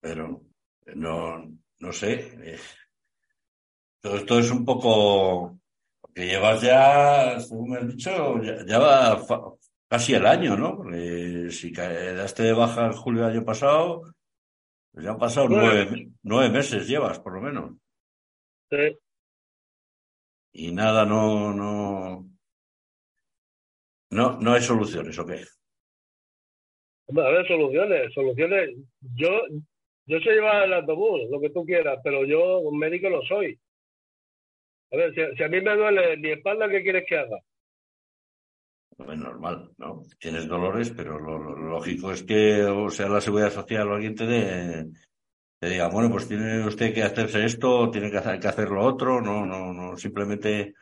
Pero 0.00 0.42
no, 0.94 1.50
no 1.78 1.92
sé. 1.92 2.32
Eh, 2.42 2.58
todo 4.00 4.16
esto 4.16 4.38
es 4.38 4.50
un 4.50 4.64
poco 4.64 5.58
que 6.14 6.26
llevas 6.26 6.62
ya, 6.62 7.38
según 7.40 7.70
me 7.70 7.78
has 7.78 7.88
dicho, 7.88 8.42
ya, 8.66 8.78
va 8.78 9.22
casi 9.88 10.14
el 10.14 10.26
año, 10.26 10.56
¿no? 10.56 10.76
Porque 10.76 11.48
si 11.50 11.72
quedaste 11.72 12.44
de 12.44 12.52
baja 12.52 12.86
en 12.86 12.92
julio 12.92 13.22
del 13.22 13.36
año 13.36 13.44
pasado, 13.44 14.14
pues 14.92 15.04
ya 15.04 15.12
han 15.12 15.18
pasado 15.18 15.48
nueve, 15.48 16.10
nueve 16.22 16.50
meses, 16.50 16.88
llevas, 16.88 17.18
por 17.20 17.34
lo 17.34 17.40
menos. 17.40 17.76
Sí. 18.70 18.98
Y 20.52 20.72
nada, 20.72 21.04
no, 21.04 21.52
no, 21.52 22.28
no, 24.10 24.40
no 24.40 24.52
hay 24.52 24.62
soluciones, 24.62 25.18
¿o 25.18 25.26
qué? 25.26 25.44
A 27.08 27.30
ver, 27.30 27.46
soluciones, 27.46 28.12
soluciones. 28.14 28.70
Yo, 29.14 29.28
yo 30.10 30.18
sé 30.18 30.32
llevar 30.32 30.64
el 30.64 30.74
autobús, 30.74 31.20
lo 31.30 31.40
que 31.40 31.50
tú 31.50 31.64
quieras, 31.64 32.00
pero 32.02 32.24
yo 32.24 32.58
un 32.58 32.76
médico 32.76 33.08
no 33.08 33.22
soy. 33.22 33.56
A 34.90 34.96
ver, 34.96 35.14
si, 35.14 35.42
a 35.42 35.48
mí 35.48 35.60
me 35.60 35.76
duele 35.76 36.16
mi 36.16 36.30
espalda, 36.32 36.68
¿qué 36.68 36.82
quieres 36.82 37.04
que 37.08 37.16
haga? 37.16 37.38
es 38.98 39.18
normal, 39.18 39.70
¿no? 39.78 40.02
Tienes 40.18 40.46
dolores, 40.46 40.90
pero 40.90 41.18
lo, 41.18 41.38
lógico 41.56 42.12
es 42.12 42.22
que, 42.24 42.64
o 42.64 42.90
sea, 42.90 43.08
la 43.08 43.20
seguridad 43.20 43.50
social 43.50 43.88
o 43.88 43.94
alguien 43.94 44.14
te, 44.14 44.26
te 45.58 45.70
diga, 45.70 45.88
bueno, 45.88 46.10
pues 46.10 46.28
tiene 46.28 46.66
usted 46.66 46.92
que 46.92 47.04
hacerse 47.04 47.44
esto, 47.44 47.90
tiene 47.90 48.10
que 48.10 48.18
hacer, 48.18 48.40
que 48.40 48.48
hacer 48.48 48.68
lo 48.68 48.84
otro, 48.84 49.20
no, 49.22 49.46
no, 49.46 49.72
no, 49.72 49.96
simplemente, 49.96 50.74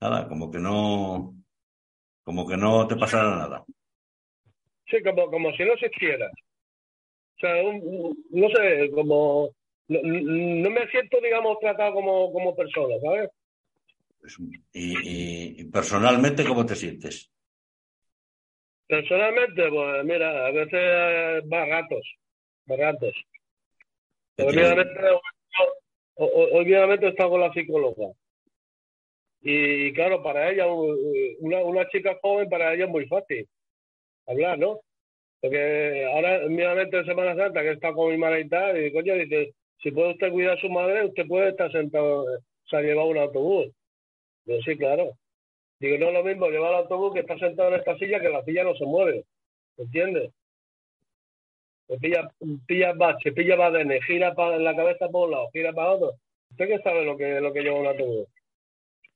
nada, 0.00 0.26
como 0.26 0.50
que 0.50 0.58
no, 0.58 1.34
como 2.24 2.48
que 2.48 2.56
no 2.56 2.88
te 2.88 2.96
pasara 2.96 3.36
nada. 3.36 3.64
Sí, 4.90 5.00
como, 5.04 5.30
como 5.30 5.52
si 5.52 5.64
no 5.64 5.74
existiera. 5.74 6.28
O 7.38 7.40
sea, 7.40 7.62
no 8.30 8.48
sé, 8.50 8.90
como 8.90 9.50
no, 9.88 10.70
me 10.70 10.86
siento, 10.90 11.20
digamos, 11.20 11.58
tratado 11.60 11.94
como, 11.94 12.32
como 12.32 12.54
persona, 12.54 12.96
¿sabes? 13.00 13.30
Pues, 14.20 14.36
y, 14.72 15.64
personalmente, 15.70 16.44
¿cómo 16.44 16.66
te 16.66 16.74
sientes? 16.74 17.30
Personalmente, 18.86 19.68
pues 19.68 20.04
mira, 20.04 20.46
a 20.46 20.50
veces 20.50 21.42
va 21.50 21.64
ratos, 21.66 22.16
va 22.70 22.76
ratos. 22.76 23.14
Obviamente, 24.38 25.00
obviamente 26.16 27.06
he 27.06 27.08
estado 27.10 27.30
con 27.30 27.40
la 27.40 27.52
psicóloga. 27.52 28.12
Y 29.40 29.92
claro, 29.92 30.22
para 30.22 30.50
ella, 30.50 30.66
una, 30.66 31.60
una 31.60 31.88
chica 31.88 32.18
joven, 32.20 32.48
para 32.48 32.74
ella 32.74 32.84
es 32.84 32.90
muy 32.90 33.06
fácil 33.06 33.48
hablar, 34.26 34.58
¿no? 34.58 34.80
Porque 35.40 36.04
ahora, 36.12 36.40
mismamente 36.48 36.98
en 36.98 37.06
Semana 37.06 37.36
Santa, 37.36 37.62
que 37.62 37.70
está 37.70 37.92
con 37.92 38.10
mi 38.10 38.18
madre 38.18 38.40
y 38.40 38.48
tal, 38.48 38.84
y 38.84 38.92
coño, 38.92 39.14
dice, 39.14 39.54
si 39.82 39.90
puede 39.92 40.12
usted 40.12 40.32
cuidar 40.32 40.58
a 40.58 40.60
su 40.60 40.68
madre, 40.68 41.04
usted 41.04 41.26
puede 41.26 41.50
estar 41.50 41.70
sentado, 41.70 42.24
se 42.68 42.76
ha 42.76 42.80
llevado 42.80 43.08
un 43.08 43.18
autobús. 43.18 43.72
Yo 44.46 44.60
sí, 44.62 44.76
claro. 44.76 45.12
Digo, 45.78 45.96
no 45.98 46.08
es 46.08 46.14
lo 46.14 46.24
mismo 46.24 46.48
llevar 46.48 46.72
el 46.72 46.78
autobús 46.78 47.14
que 47.14 47.20
estar 47.20 47.38
sentado 47.38 47.68
en 47.68 47.78
esta 47.78 47.96
silla, 47.98 48.20
que 48.20 48.30
la 48.30 48.42
silla 48.44 48.64
no 48.64 48.74
se 48.74 48.84
mueve. 48.84 49.24
¿Entiendes? 49.76 50.32
Pilla, 52.00 52.28
pilla 52.66 52.94
se 53.22 53.32
pilla 53.32 53.70
de 53.70 54.02
gira 54.02 54.34
para 54.34 54.58
la 54.58 54.76
cabeza 54.76 55.08
para 55.08 55.24
un 55.24 55.30
lado, 55.30 55.50
gira 55.52 55.72
para 55.72 55.92
otro. 55.92 56.12
¿Usted 56.50 56.68
qué 56.68 56.78
sabe 56.80 57.04
lo 57.04 57.16
que, 57.16 57.40
lo 57.40 57.52
que 57.52 57.62
lleva 57.62 57.78
un 57.78 57.86
autobús? 57.86 58.26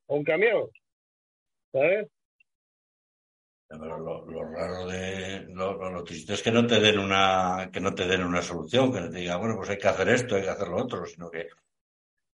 ¿O 0.06 0.16
un 0.16 0.24
camión? 0.24 0.68
¿Sabes? 1.72 2.08
Pero 3.78 3.98
lo, 3.98 4.44
raro 4.50 4.86
de 4.86 5.46
lo, 5.48 5.90
lo, 5.90 6.04
es 6.04 6.42
que 6.42 6.50
no 6.50 6.66
te 6.66 6.78
den 6.78 6.98
una 6.98 7.70
que 7.72 7.80
no 7.80 7.94
te 7.94 8.06
den 8.06 8.22
una 8.22 8.42
solución, 8.42 8.92
que 8.92 9.00
no 9.00 9.08
te 9.08 9.18
digan, 9.18 9.40
bueno, 9.40 9.56
pues 9.56 9.70
hay 9.70 9.78
que 9.78 9.88
hacer 9.88 10.08
esto, 10.10 10.36
hay 10.36 10.42
que 10.42 10.50
hacer 10.50 10.68
lo 10.68 10.76
otro, 10.76 11.06
sino 11.06 11.30
que 11.30 11.48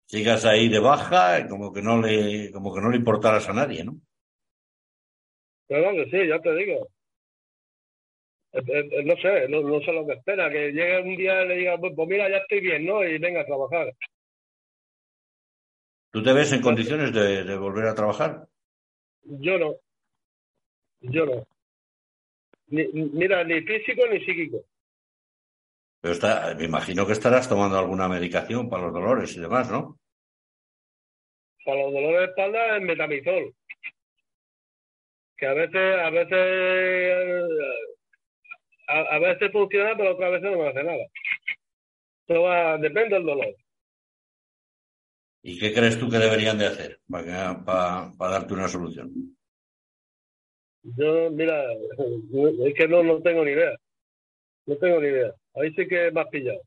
sigas 0.07 0.47
ahí 0.47 0.69
de 0.69 0.79
baja 0.79 1.47
como 1.47 1.73
que 1.73 1.83
no 1.83 2.01
le 2.01 2.51
como 2.53 2.75
que 2.75 2.81
no 2.81 2.89
le 2.89 2.97
importaras 2.97 3.47
a 3.51 3.53
nadie, 3.53 3.85
¿no? 3.85 4.01
Claro 5.69 5.93
que 5.93 6.05
sí, 6.11 6.27
ya 6.27 6.41
te 6.41 6.55
digo. 6.55 6.89
No 8.53 9.17
sé, 9.17 9.49
no, 9.51 9.81
sé 9.81 9.93
lo 9.93 10.07
que 10.07 10.15
espera, 10.15 10.49
que 10.51 10.73
llegue 10.73 11.03
un 11.03 11.17
día 11.17 11.43
y 11.43 11.49
le 11.49 11.57
diga, 11.57 11.77
pues, 11.77 11.93
pues 11.95 12.09
mira, 12.09 12.31
ya 12.31 12.39
estoy 12.39 12.61
bien, 12.61 12.87
¿no? 12.87 13.05
Y 13.05 13.19
venga 13.19 13.43
a 13.43 13.45
trabajar. 13.45 13.93
¿Tú 16.11 16.23
te 16.23 16.33
ves 16.33 16.53
en 16.53 16.63
condiciones 16.63 17.13
de 17.13 17.57
volver 17.59 17.87
a 17.87 17.95
trabajar? 17.95 18.47
Yo 19.25 19.59
no. 19.59 19.75
Yo 21.01 21.27
no. 21.27 21.47
mira, 22.69 23.45
ni 23.45 23.61
físico 23.63 24.07
ni 24.11 24.25
psíquico. 24.25 24.65
Pero 26.01 26.15
está, 26.15 26.55
me 26.55 26.65
imagino 26.65 27.07
que 27.07 27.13
estarás 27.13 27.49
tomando 27.49 27.79
alguna 27.79 28.09
medicación 28.09 28.69
para 28.69 28.85
los 28.85 28.93
dolores 28.93 29.37
y 29.37 29.41
demás, 29.41 29.71
¿no? 29.71 29.99
Para 31.65 31.83
los 31.83 31.93
dolores 31.93 32.19
de 32.21 32.25
espalda, 32.27 32.77
es 32.77 32.83
metamizol. 32.83 33.55
Que 35.37 35.47
a 35.47 35.53
veces, 35.53 35.99
a 35.99 36.11
veces, 36.11 37.45
a, 38.89 39.19
veces 39.19 39.53
funciona, 39.53 39.97
pero 39.97 40.13
otras 40.13 40.31
veces 40.31 40.51
no 40.51 40.59
me 40.59 40.69
hace 40.69 40.83
nada. 40.83 41.07
Va, 42.29 42.79
depende 42.79 43.17
del 43.17 43.27
dolor. 43.27 43.55
¿Y 45.43 45.59
qué 45.59 45.73
crees 45.73 45.99
tú 45.99 46.09
que 46.09 46.19
deberían 46.19 46.59
de 46.59 46.67
hacer 46.67 47.01
para, 47.09 47.63
para 47.65 48.33
darte 48.33 48.55
una 48.55 48.69
solución? 48.69 49.36
Yo, 50.95 51.31
mira, 51.31 51.65
es 52.67 52.75
que 52.75 52.89
no, 52.89 53.03
no 53.03 53.21
tengo 53.21 53.45
ni 53.45 53.53
idea. 53.53 53.77
No 54.67 54.77
tengo 54.77 55.01
ni 55.01 55.09
idea. 55.09 55.35
Ahí 55.55 55.73
sí 55.75 55.87
que 55.89 56.11
me 56.13 56.21
has 56.21 56.29
pillado. 56.29 56.61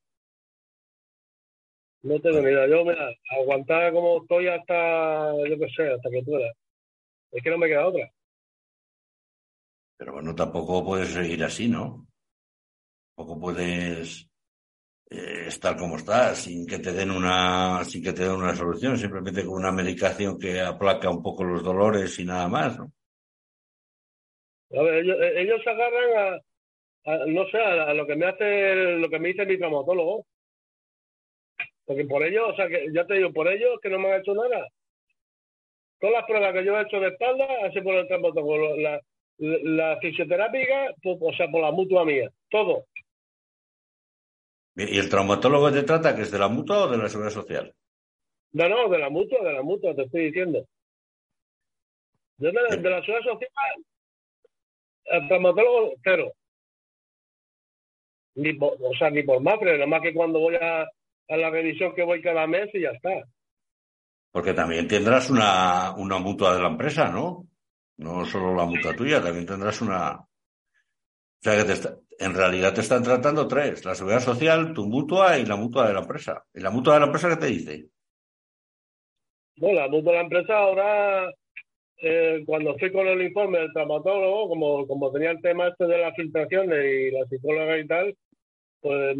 No 2.01 2.19
tengo 2.19 2.41
ni 2.41 2.51
idea. 2.51 2.67
Yo, 2.67 2.83
mira, 2.83 3.09
aguantar 3.31 3.93
como 3.93 4.21
estoy 4.21 4.47
hasta, 4.47 5.31
yo 5.47 5.57
qué 5.57 5.67
sé, 5.75 5.89
hasta 5.89 6.09
que 6.09 6.23
pueda. 6.23 6.51
Es 7.31 7.43
que 7.43 7.49
no 7.49 7.57
me 7.57 7.67
queda 7.67 7.87
otra. 7.87 8.11
Pero 9.97 10.13
bueno, 10.13 10.33
tampoco 10.35 10.83
puedes 10.83 11.09
seguir 11.09 11.43
así, 11.43 11.67
¿no? 11.67 12.07
Tampoco 13.15 13.39
puedes 13.39 14.29
eh, 15.09 15.47
estar 15.47 15.77
como 15.77 15.97
estás, 15.97 16.39
sin 16.39 16.65
que 16.65 16.79
te 16.79 16.93
den 16.93 17.11
una, 17.11 17.83
sin 17.83 18.01
que 18.03 18.13
te 18.13 18.23
den 18.23 18.31
una 18.31 18.55
solución, 18.55 18.97
simplemente 18.97 19.45
con 19.45 19.55
una 19.55 19.71
medicación 19.71 20.39
que 20.39 20.61
aplaca 20.61 21.09
un 21.09 21.21
poco 21.21 21.43
los 21.43 21.63
dolores 21.63 22.17
y 22.19 22.25
nada 22.25 22.47
más, 22.47 22.77
¿no? 22.77 22.93
A 24.71 24.81
ver, 24.83 24.93
ellos, 25.03 25.17
ellos 25.19 25.61
se 25.63 25.69
agarran 25.69 26.41
a, 27.05 27.25
no 27.25 27.47
sé, 27.49 27.57
a, 27.57 27.93
lo 27.93 28.05
que 28.05 28.15
me 28.15 28.27
hace, 28.27 28.75
lo 28.97 29.09
que 29.09 29.19
me 29.19 29.29
dice 29.29 29.45
mi 29.45 29.57
traumatólogo. 29.57 30.25
Porque 31.85 32.05
por 32.05 32.23
ellos, 32.23 32.49
o 32.49 32.55
sea, 32.55 32.67
que 32.67 32.87
ya 32.93 33.05
te 33.05 33.15
digo, 33.15 33.33
por 33.33 33.47
ellos 33.47 33.79
que 33.81 33.89
no 33.89 33.97
me 33.97 34.11
han 34.11 34.21
hecho 34.21 34.33
nada. 34.33 34.67
Todas 35.99 36.13
las 36.13 36.25
pruebas 36.25 36.53
que 36.53 36.65
yo 36.65 36.77
he 36.77 36.83
hecho 36.83 36.99
de 36.99 37.07
espalda, 37.07 37.47
así 37.65 37.81
por 37.81 37.95
el 37.95 38.07
traumatólogo. 38.07 38.77
La, 38.77 39.01
la, 39.39 39.97
fisioterapia, 39.99 40.93
pues, 41.01 41.17
o 41.19 41.33
sea, 41.33 41.49
por 41.49 41.61
la 41.61 41.71
mutua 41.71 42.05
mía. 42.05 42.29
Todo. 42.49 42.85
¿Y 44.75 44.97
el 44.97 45.09
traumatólogo 45.09 45.71
te 45.71 45.83
trata 45.83 46.15
que 46.15 46.21
es 46.21 46.31
de 46.31 46.39
la 46.39 46.47
mutua 46.47 46.85
o 46.85 46.87
de 46.89 46.97
la 46.97 47.09
seguridad 47.09 47.33
social? 47.33 47.73
No, 48.51 48.69
no, 48.69 48.87
de 48.87 48.99
la 48.99 49.09
mutua, 49.09 49.39
de 49.43 49.53
la 49.53 49.61
mutua, 49.61 49.95
te 49.95 50.03
estoy 50.03 50.25
diciendo. 50.25 50.65
Yo 52.37 52.51
de, 52.51 52.77
de 52.77 52.89
la 52.89 53.01
seguridad 53.01 53.31
social 53.31 53.49
traumatólogo, 55.27 55.93
cero. 56.03 56.31
Ni 58.35 58.53
por, 58.53 58.77
o 58.79 58.93
sea, 58.97 59.09
ni 59.09 59.23
por 59.23 59.41
más, 59.41 59.57
pero 59.59 59.73
nada 59.73 59.87
más 59.87 60.01
que 60.01 60.13
cuando 60.13 60.39
voy 60.39 60.55
a, 60.55 60.83
a 60.83 61.37
la 61.37 61.49
revisión 61.49 61.93
que 61.93 62.03
voy 62.03 62.21
cada 62.21 62.47
mes 62.47 62.69
y 62.73 62.81
ya 62.81 62.91
está. 62.91 63.23
Porque 64.31 64.53
también 64.53 64.87
tendrás 64.87 65.29
una, 65.29 65.95
una 65.97 66.19
mutua 66.19 66.55
de 66.55 66.61
la 66.61 66.69
empresa, 66.69 67.09
¿no? 67.09 67.47
No 67.97 68.23
solo 68.25 68.55
la 68.55 68.65
mutua 68.65 68.95
tuya, 68.95 69.21
también 69.21 69.45
tendrás 69.45 69.81
una. 69.81 70.19
O 70.19 70.27
sea 71.41 71.65
que 71.65 71.73
en 72.19 72.33
realidad 72.33 72.73
te 72.73 72.81
están 72.81 73.03
tratando 73.03 73.47
tres: 73.47 73.83
la 73.83 73.95
seguridad 73.95 74.21
social, 74.21 74.73
tu 74.73 74.85
mutua 74.85 75.37
y 75.37 75.45
la 75.45 75.55
mutua 75.55 75.87
de 75.87 75.93
la 75.93 76.01
empresa. 76.01 76.45
¿Y 76.53 76.61
la 76.61 76.69
mutua 76.69 76.93
de 76.93 76.99
la 77.01 77.05
empresa 77.07 77.29
qué 77.29 77.35
te 77.35 77.45
dice? 77.47 77.89
Bueno, 79.57 79.81
la 79.81 79.87
mutua 79.89 80.13
de 80.13 80.17
la 80.19 80.23
empresa 80.23 80.57
ahora 80.57 81.33
eh, 82.01 82.43
cuando 82.45 82.77
fui 82.77 82.91
con 82.91 83.07
el 83.07 83.21
informe 83.21 83.59
del 83.59 83.73
traumatólogo, 83.73 84.47
como, 84.47 84.87
como 84.87 85.11
tenía 85.11 85.31
el 85.31 85.41
tema 85.41 85.67
este 85.67 85.85
de 85.85 85.97
las 85.97 86.15
filtraciones 86.15 86.85
y 86.85 87.11
la 87.11 87.25
psicóloga 87.25 87.77
y 87.77 87.87
tal, 87.87 88.15
pues 88.79 89.17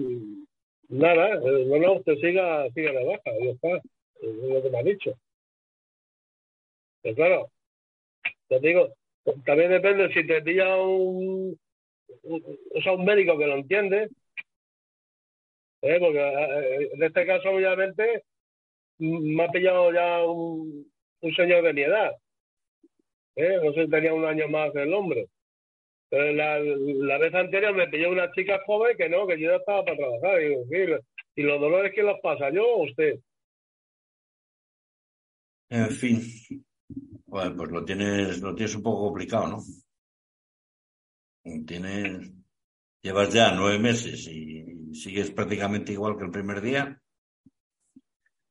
nada, 0.87 1.35
eh, 1.35 1.79
no, 1.79 1.93
usted 1.93 2.15
siga, 2.21 2.69
siga 2.71 2.93
la 2.93 3.03
baja, 3.03 3.31
ya 3.43 3.51
está, 3.51 3.77
es 4.21 4.33
lo 4.49 4.63
que 4.63 4.69
me 4.69 4.79
ha 4.79 4.83
dicho. 4.83 5.13
Pero 7.01 7.15
claro, 7.15 7.51
te 8.47 8.59
digo, 8.61 8.93
también 9.45 9.71
depende 9.71 10.13
si 10.13 10.25
te 10.25 10.41
pilla 10.41 10.77
un, 10.77 11.59
o 12.23 12.81
sea, 12.81 12.93
un 12.93 13.03
médico 13.03 13.37
que 13.37 13.47
lo 13.47 13.55
entiende, 13.55 14.09
¿eh? 15.81 15.97
porque 15.99 16.19
eh, 16.19 16.89
en 16.93 17.03
este 17.03 17.25
caso 17.25 17.49
obviamente 17.51 18.23
me 18.99 19.43
ha 19.43 19.49
pillado 19.49 19.91
ya 19.91 20.23
un, 20.25 20.89
un 21.21 21.35
señor 21.35 21.63
de 21.63 21.73
mi 21.73 21.81
edad 21.81 22.11
¿eh? 23.39 23.60
No 23.63 23.73
sé 23.73 23.86
si 23.86 23.89
tenía 23.89 24.13
un 24.13 24.25
año 24.25 24.47
más 24.47 24.75
el 24.75 24.93
hombre. 24.93 25.28
Pero 26.10 26.34
la, 26.34 26.60
la 26.60 27.17
vez 27.19 27.34
anterior 27.34 27.75
me 27.75 27.88
pilló 27.88 28.10
una 28.10 28.32
chica 28.32 28.60
joven 28.65 28.97
que 28.97 29.10
no, 29.10 29.28
que 29.28 29.39
yo 29.39 29.52
ya 29.52 29.58
estaba 29.58 29.86
para 29.86 29.97
trabajar. 29.97 30.41
Y, 30.41 30.47
digo, 30.69 30.97
¿y 31.36 31.43
los 31.43 31.62
dolores 31.62 31.91
quién 31.93 32.08
los 32.08 32.19
pasa? 32.21 32.49
¿Yo 32.49 32.65
o 32.65 32.84
usted? 32.86 33.19
En 35.69 35.89
fin. 35.91 36.21
Bueno, 37.28 37.56
pues 37.56 37.69
lo 37.69 37.86
tienes, 37.86 38.41
lo 38.41 38.56
tienes 38.56 38.75
un 38.75 38.82
poco 38.82 39.06
complicado, 39.06 39.47
¿no? 39.47 39.60
Tienes, 41.65 42.32
llevas 43.02 43.32
ya 43.32 43.54
nueve 43.54 43.78
meses 43.78 44.28
y 44.28 44.93
sigues 44.93 45.30
prácticamente 45.32 45.93
igual 45.93 46.17
que 46.17 46.25
el 46.25 46.32
primer 46.32 46.60
día. 46.60 46.99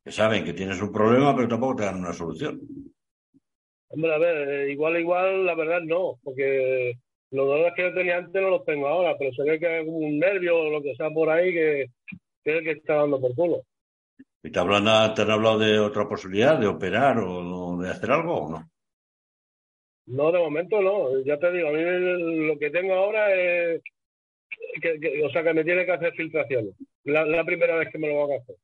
Que 0.05 0.13
saben 0.13 0.45
que 0.45 0.55
tienes 0.55 0.81
un 0.81 0.93
problema, 0.93 1.35
pero 1.35 1.49
tampoco 1.49 1.77
te 1.77 1.85
dan 1.85 1.99
una 1.99 2.13
solución. 2.13 2.61
Hombre, 3.89 4.15
a 4.15 4.19
ver, 4.19 4.49
eh, 4.49 4.73
igual, 4.73 4.99
igual, 4.99 5.47
la 5.47 5.55
verdad 5.55 5.81
no, 5.81 6.19
porque 6.23 6.93
los 7.31 7.47
dolores 7.47 7.73
que 7.75 7.83
yo 7.83 7.95
tenía 7.95 8.19
antes 8.19 8.41
no 8.41 8.51
los 8.51 8.65
tengo 8.65 8.87
ahora, 8.87 9.17
pero 9.19 9.33
se 9.33 9.43
ve 9.43 9.59
que 9.59 9.67
hay 9.67 9.87
un 9.87 10.19
nervio 10.19 10.59
o 10.59 10.71
lo 10.71 10.83
que 10.83 10.95
sea 10.95 11.11
por 11.11 11.31
ahí 11.31 11.53
que, 11.53 11.87
que 12.45 12.51
es 12.51 12.59
el 12.59 12.65
que 12.65 12.71
está 12.73 12.95
dando 12.97 13.21
por 13.21 13.35
culo. 13.35 13.63
¿Y 14.43 14.51
te, 14.51 14.59
hablan, 14.59 15.15
te 15.15 15.23
han 15.23 15.31
hablado 15.31 15.59
de 15.59 15.79
otra 15.79 16.09
posibilidad, 16.09 16.59
de 16.59 16.67
operar 16.67 17.19
o 17.19 17.77
de 17.79 17.91
hacer 17.91 18.11
algo 18.11 18.35
o 18.35 18.51
no? 18.51 18.71
No, 20.09 20.33
de 20.33 20.39
momento 20.39 20.81
no. 20.81 21.21
Ya 21.23 21.39
te 21.39 21.53
digo, 21.53 21.69
a 21.69 21.73
mí 21.73 21.83
lo 22.47 22.59
que 22.59 22.71
tengo 22.71 22.95
ahora 22.95 23.35
es 23.35 23.83
que, 24.81 25.23
o 25.23 25.31
sea, 25.31 25.43
que 25.43 25.53
me 25.53 25.65
tiene 25.65 25.85
que 25.85 25.93
hacer 25.93 26.13
filtraciones. 26.15 26.75
La, 27.05 27.25
la 27.27 27.45
primera 27.45 27.77
vez 27.77 27.91
que 27.91 27.99
me 27.99 28.09
lo 28.09 28.27
van 28.27 28.39
a 28.39 28.43
hacer. 28.43 28.57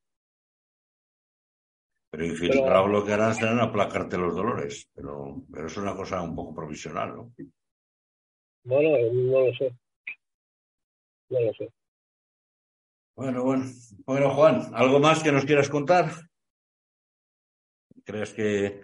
Pero 2.15 2.27
infiltrado 2.27 2.87
lo 2.87 3.05
que 3.05 3.13
harán 3.13 3.35
serán 3.35 3.59
aplacarte 3.59 4.17
los 4.17 4.37
dolores, 4.37 4.89
pero, 4.95 5.43
pero 5.53 5.67
es 5.67 5.77
una 5.77 5.97
cosa 5.97 6.23
un 6.23 6.37
poco 6.37 6.55
provisional, 6.55 7.09
¿no? 7.13 7.33
Bueno, 8.63 8.91
no 9.13 9.47
lo 9.47 9.53
sé. 9.55 9.75
No 11.31 11.41
lo 11.41 11.53
sé. 11.55 11.73
Bueno, 13.17 13.43
bueno. 13.43 13.65
Bueno, 14.07 14.31
Juan, 14.31 14.63
¿algo 14.75 15.01
más 15.01 15.25
que 15.25 15.33
nos 15.33 15.45
quieras 15.45 15.69
contar? 15.69 16.13
¿Crees 18.05 18.33
que, 18.33 18.81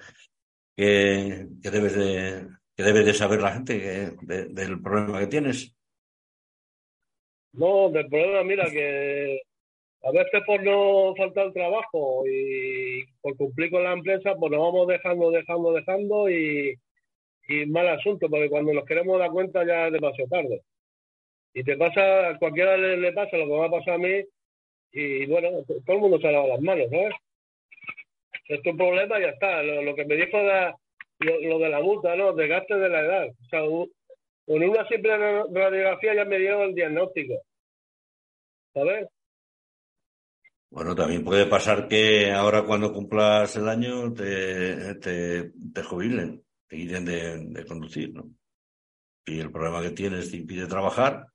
que, 0.76 1.46
debes 1.60 1.94
de 1.94 2.48
que 2.74 2.82
debe 2.82 3.04
de 3.04 3.14
saber 3.14 3.40
la 3.42 3.52
gente 3.52 4.10
del 4.22 4.82
problema 4.82 5.20
que 5.20 5.28
tienes? 5.28 5.72
No, 7.52 7.90
del 7.90 8.08
problema, 8.08 8.42
mira, 8.42 8.68
que 8.68 9.42
a 10.02 10.10
veces 10.12 10.42
por 10.46 10.62
no 10.62 11.14
faltar 11.16 11.52
trabajo 11.52 12.24
y 12.26 13.04
por 13.20 13.36
cumplir 13.36 13.70
con 13.70 13.84
la 13.84 13.92
empresa, 13.92 14.34
pues 14.34 14.50
nos 14.50 14.60
vamos 14.60 14.88
dejando, 14.88 15.30
dejando, 15.30 15.72
dejando 15.72 16.30
y, 16.30 16.74
y 17.48 17.66
mal 17.66 17.88
asunto, 17.88 18.28
porque 18.30 18.48
cuando 18.48 18.72
nos 18.72 18.84
queremos 18.84 19.18
dar 19.18 19.30
cuenta 19.30 19.64
ya 19.66 19.88
es 19.88 19.92
demasiado 19.92 20.28
tarde. 20.30 20.62
Y 21.52 21.64
te 21.64 21.76
pasa, 21.76 22.30
a 22.30 22.38
cualquiera 22.38 22.76
le, 22.76 23.12
pasa 23.12 23.36
lo 23.36 23.46
que 23.46 23.52
me 23.52 23.66
ha 23.66 23.70
pasado 23.70 23.96
a 23.96 23.98
mí 23.98 24.24
y 24.92 25.26
bueno, 25.26 25.50
todo 25.66 25.96
el 25.96 25.98
mundo 25.98 26.18
se 26.20 26.28
ha 26.28 26.32
lavado 26.32 26.52
las 26.52 26.60
manos, 26.60 26.86
¿sabes? 26.90 27.14
Es 28.48 28.62
tu 28.62 28.76
problema 28.76 29.18
y 29.18 29.22
ya 29.22 29.28
está. 29.28 29.62
Lo, 29.62 29.94
que 29.94 30.04
me 30.04 30.16
dijo 30.16 30.38
lo, 31.20 31.58
de 31.58 31.68
la 31.68 31.80
multa, 31.80 32.16
¿no? 32.16 32.32
Desgaste 32.32 32.76
de 32.76 32.88
la 32.88 33.00
edad. 33.00 33.28
O 33.28 33.48
sea, 33.48 33.60
con 33.60 34.62
una 34.62 34.88
simple 34.88 35.16
radiografía 35.52 36.14
ya 36.14 36.24
me 36.24 36.38
dio 36.38 36.62
el 36.64 36.74
diagnóstico. 36.74 37.34
¿Sabes? 38.74 39.08
Bueno, 40.70 40.94
también 40.94 41.24
puede 41.24 41.46
pasar 41.46 41.88
que 41.88 42.30
ahora 42.30 42.64
cuando 42.64 42.92
cumplas 42.92 43.56
el 43.56 43.68
año 43.68 44.12
te, 44.12 44.94
te, 44.96 45.52
te 45.74 45.82
jubilen, 45.82 46.44
te 46.68 46.76
quiten 46.76 47.04
de, 47.04 47.66
conducir, 47.66 48.14
¿no? 48.14 48.30
Y 49.26 49.40
el 49.40 49.50
problema 49.50 49.82
que 49.82 49.90
tienes 49.90 50.30
te 50.30 50.36
impide 50.36 50.68
trabajar. 50.68 51.26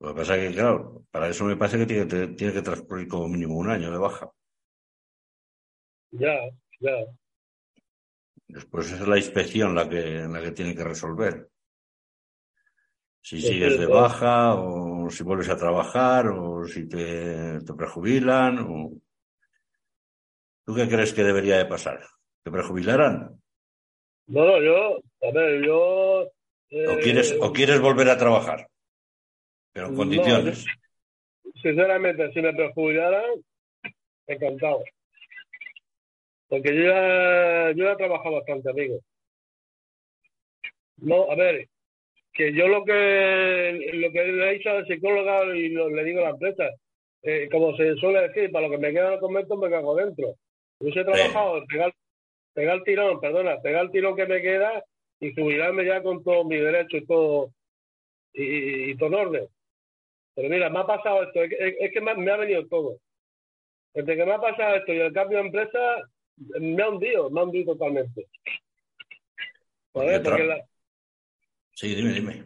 Lo 0.00 0.08
que 0.08 0.14
pasa 0.14 0.36
es 0.36 0.48
que, 0.48 0.54
claro, 0.54 1.04
para 1.10 1.28
eso 1.28 1.44
me 1.44 1.56
parece 1.56 1.78
que 1.78 1.86
tiene, 1.86 2.28
tiene 2.34 2.52
que 2.52 2.62
transcurrir 2.62 3.08
como 3.08 3.28
mínimo 3.28 3.58
un 3.58 3.68
año 3.68 3.90
de 3.90 3.98
baja. 3.98 4.30
Ya, 6.12 6.38
ya. 6.80 6.96
Después 8.46 8.90
es 8.90 9.06
la 9.06 9.18
inspección 9.18 9.74
la 9.74 9.86
que, 9.86 10.26
la 10.26 10.40
que 10.40 10.52
tiene 10.52 10.74
que 10.74 10.84
resolver. 10.84 11.50
Si 13.20 13.42
sigues 13.42 13.78
de 13.78 13.86
baja 13.86 14.54
o 14.54 14.87
si 15.10 15.22
vuelves 15.24 15.48
a 15.48 15.56
trabajar 15.56 16.28
o 16.28 16.64
si 16.64 16.88
te, 16.88 17.60
te 17.60 17.74
prejubilan. 17.74 18.58
O... 18.60 18.92
¿Tú 20.64 20.74
qué 20.74 20.88
crees 20.88 21.12
que 21.12 21.24
debería 21.24 21.58
de 21.58 21.66
pasar? 21.66 22.00
¿Te 22.42 22.50
prejubilarán? 22.50 23.40
No, 24.26 24.44
no, 24.44 24.62
yo, 24.62 24.98
a 25.22 25.32
ver, 25.32 25.64
yo... 25.64 26.30
¿O, 26.70 26.98
quieres, 27.02 27.34
¿O 27.40 27.52
quieres 27.52 27.80
volver 27.80 28.10
a 28.10 28.18
trabajar? 28.18 28.68
Pero 29.72 29.88
en 29.88 29.96
condiciones. 29.96 30.66
sinceramente, 31.62 32.30
si 32.32 32.42
me 32.42 32.52
prejubilaran, 32.52 33.42
encantado. 34.26 34.84
Porque 36.48 36.74
yo 36.74 36.82
ya, 36.82 37.70
yo 37.72 37.84
ya 37.84 37.92
he 37.92 37.96
trabajado 37.96 38.36
bastante, 38.36 38.70
amigo. 38.70 39.00
No, 40.98 41.30
a 41.30 41.36
ver, 41.36 41.68
que 42.38 42.54
yo 42.54 42.68
lo 42.68 42.84
que 42.84 43.90
lo 43.94 44.12
que 44.12 44.24
le 44.24 44.48
he 44.48 44.54
dicho 44.54 44.70
al 44.70 44.86
psicólogo 44.86 45.52
y 45.52 45.70
le 45.70 46.04
digo 46.04 46.20
a 46.20 46.24
la 46.24 46.30
empresa, 46.30 46.70
eh, 47.22 47.48
como 47.50 47.76
se 47.76 47.96
suele 47.96 48.28
decir, 48.28 48.52
para 48.52 48.68
lo 48.68 48.70
que 48.70 48.78
me 48.78 48.92
queda 48.92 49.08
en 49.08 49.14
el 49.14 49.18
convento 49.18 49.56
me 49.56 49.68
cago 49.68 49.96
dentro. 49.96 50.36
Yo 50.78 51.00
he 51.00 51.04
trabajado, 51.04 51.66
pegar, 51.66 51.92
pegar 52.54 52.76
el 52.76 52.84
tirón, 52.84 53.18
perdona, 53.18 53.60
pegar 53.60 53.86
el 53.86 53.90
tirón 53.90 54.14
que 54.14 54.26
me 54.26 54.40
queda 54.40 54.84
y 55.18 55.34
jubilarme 55.34 55.84
ya 55.84 56.00
con 56.00 56.22
todos 56.22 56.46
mis 56.46 56.62
derechos 56.62 57.02
y 57.02 57.06
todo, 57.06 57.50
y, 58.32 58.96
todo 58.96 59.08
en 59.08 59.14
orden. 59.14 59.48
Pero 60.36 60.48
mira, 60.48 60.70
me 60.70 60.78
ha 60.78 60.86
pasado 60.86 61.24
esto, 61.24 61.42
es, 61.42 61.92
que 61.92 62.00
me, 62.00 62.12
ha 62.12 62.36
venido 62.36 62.68
todo. 62.68 62.98
Desde 63.94 64.16
que 64.16 64.24
me 64.24 64.34
ha 64.34 64.40
pasado 64.40 64.76
esto 64.76 64.92
y 64.92 65.00
el 65.00 65.12
cambio 65.12 65.38
de 65.38 65.44
empresa, 65.46 66.08
me 66.60 66.80
ha 66.80 66.88
hundido, 66.88 67.30
me 67.30 67.40
ha 67.40 67.42
hundido 67.42 67.72
totalmente. 67.72 68.28
Sí, 71.78 71.94
dime, 71.94 72.12
dime. 72.12 72.42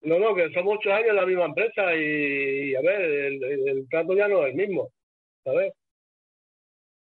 No, 0.00 0.18
no, 0.18 0.34
que 0.34 0.50
son 0.54 0.64
muchos 0.64 0.90
años 0.90 1.10
en 1.10 1.16
la 1.16 1.26
misma 1.26 1.44
empresa 1.44 1.94
y, 1.94 2.74
a 2.74 2.80
ver, 2.80 3.02
el, 3.02 3.86
trato 3.90 4.14
ya 4.14 4.28
no 4.28 4.46
es 4.46 4.54
el 4.54 4.54
mismo, 4.54 4.90
¿sabes? 5.44 5.74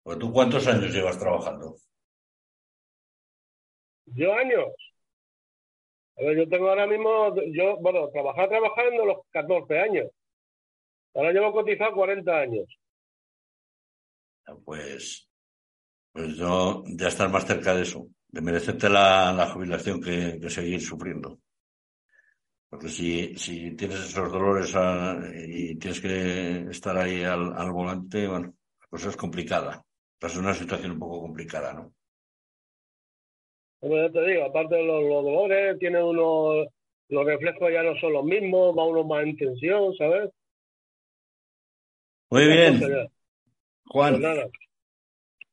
Pues 0.03 0.19
tú 0.19 0.33
cuántos 0.33 0.67
años 0.67 0.93
llevas 0.93 1.17
trabajando? 1.21 1.77
Yo 4.07 4.35
años. 4.35 4.67
A 6.17 6.23
ver, 6.23 6.37
yo 6.37 6.49
tengo 6.49 6.69
ahora 6.69 6.89
mismo, 6.89 7.33
yo, 7.53 7.77
bueno, 7.77 8.09
trabajar 8.09 8.49
trabajando 8.49 9.05
los 9.05 9.19
14 9.31 9.79
años. 9.79 10.11
Ahora 11.15 11.31
llevo 11.31 11.53
cotizado 11.53 11.95
40 11.95 12.41
años. 12.41 12.67
Pues 14.65 15.29
pues 16.11 16.35
yo 16.39 16.83
ya 16.87 17.07
estar 17.07 17.29
más 17.29 17.47
cerca 17.47 17.73
de 17.75 17.83
eso, 17.83 18.09
de 18.37 18.43
merecerte 18.43 18.91
la, 18.91 19.49
jubilación 19.51 19.99
que, 19.99 20.51
seguir 20.51 20.83
sufriendo. 20.83 21.39
Porque 22.69 22.89
si, 22.89 23.35
si 23.39 23.75
tienes 23.75 24.01
esos 24.01 24.31
dolores 24.31 24.75
ah, 24.77 25.19
y 25.35 25.77
tienes 25.77 26.01
que 26.03 26.67
estar 26.71 26.99
ahí 26.99 27.25
al, 27.25 27.73
volante, 27.73 28.29
bueno, 28.29 28.55
la 28.79 28.87
cosa 28.89 29.09
es 29.09 29.17
complicada. 29.17 29.83
Es 30.21 30.37
una 30.37 30.53
situación 30.53 30.93
un 30.93 30.99
poco 30.99 31.23
complicada, 31.23 31.73
¿no? 31.73 31.95
Como 33.81 33.97
ya 33.97 34.11
te 34.11 34.27
digo, 34.27 34.45
aparte 34.45 34.75
de 34.75 34.85
los, 34.85 35.03
dolores, 35.03 35.79
tiene 35.79 36.03
uno, 36.03 36.67
los 37.09 37.25
reflejos 37.25 37.73
ya 37.73 37.83
no 37.83 37.97
son 37.99 38.13
los 38.13 38.25
mismos, 38.25 38.77
va 38.77 38.85
uno 38.85 39.03
más 39.05 39.23
en 39.23 39.37
tensión, 39.37 39.95
¿sabes? 39.97 40.31
Muy 42.29 42.47
bien. 42.49 43.09
Juan. 43.87 44.21
Pues 44.21 44.51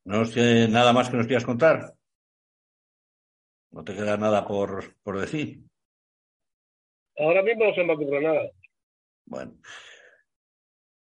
¿No 0.04 0.26
sé 0.26 0.68
nada 0.68 0.92
más 0.92 1.10
que 1.10 1.16
nos 1.16 1.28
quieras 1.28 1.46
contar? 1.46 1.94
¿No 3.74 3.84
te 3.84 3.96
queda 3.96 4.16
nada 4.18 4.48
por, 4.48 4.96
por 5.02 5.20
decir? 5.20 5.60
Ahora 7.18 7.42
mismo 7.42 7.66
no 7.66 7.74
se 7.74 7.84
me 7.84 7.94
ocurre 7.94 8.22
nada. 8.22 8.52
Bueno. 9.26 9.54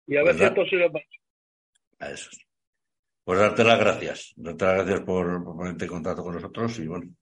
Y 0.07 0.17
a 0.17 0.23
ver 0.23 0.35
si 0.35 0.43
es 0.43 0.51
posible 0.51 0.91
A 1.99 2.09
eso. 2.09 2.31
Pues 3.23 3.39
darte 3.39 3.63
las 3.63 3.79
gracias. 3.79 4.33
Darte 4.35 4.65
las 4.65 4.75
gracias 4.77 5.01
por, 5.01 5.43
ponerte 5.43 5.85
en 5.85 5.91
contacto 5.91 6.23
con 6.23 6.33
nosotros 6.33 6.79
y 6.79 6.87
bueno. 6.87 7.13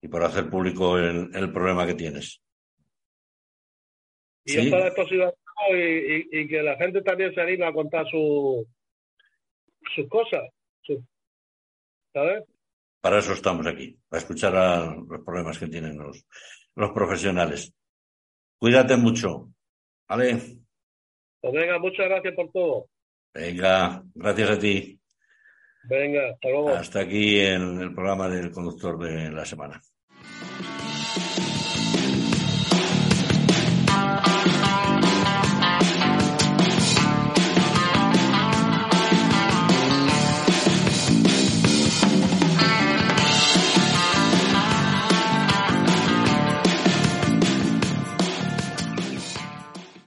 Y 0.00 0.08
por 0.08 0.24
hacer 0.24 0.48
público 0.48 0.98
el, 0.98 1.30
el 1.34 1.52
problema 1.52 1.86
que 1.86 1.94
tienes. 1.94 2.42
Y 4.46 4.52
¿Sí? 4.52 4.72
es 4.74 4.94
posible 4.94 5.32
y, 5.70 6.40
y, 6.40 6.48
que 6.48 6.62
la 6.62 6.76
gente 6.76 7.02
también 7.02 7.34
se 7.34 7.40
anime 7.40 7.66
a 7.66 7.72
contar 7.72 8.06
su, 8.10 8.66
sus 9.94 10.08
cosas. 10.08 10.42
Para 13.04 13.18
eso 13.18 13.34
estamos 13.34 13.66
aquí, 13.66 13.98
para 14.08 14.22
escuchar 14.22 14.56
a 14.56 14.96
los 14.96 15.22
problemas 15.22 15.58
que 15.58 15.66
tienen 15.66 15.98
los, 15.98 16.24
los 16.74 16.90
profesionales. 16.92 17.70
Cuídate 18.58 18.96
mucho. 18.96 19.50
¿Vale? 20.08 20.40
Pues 21.38 21.52
venga, 21.52 21.78
muchas 21.78 22.08
gracias 22.08 22.34
por 22.34 22.50
todo. 22.50 22.88
Venga, 23.34 24.02
gracias 24.14 24.50
a 24.52 24.58
ti. 24.58 24.98
Venga, 25.82 26.30
hasta 26.30 26.48
luego. 26.48 26.70
Hasta 26.70 27.00
aquí 27.00 27.40
en 27.40 27.78
el 27.82 27.94
programa 27.94 28.26
del 28.30 28.50
conductor 28.50 28.98
de 28.98 29.30
la 29.30 29.44
semana. 29.44 29.82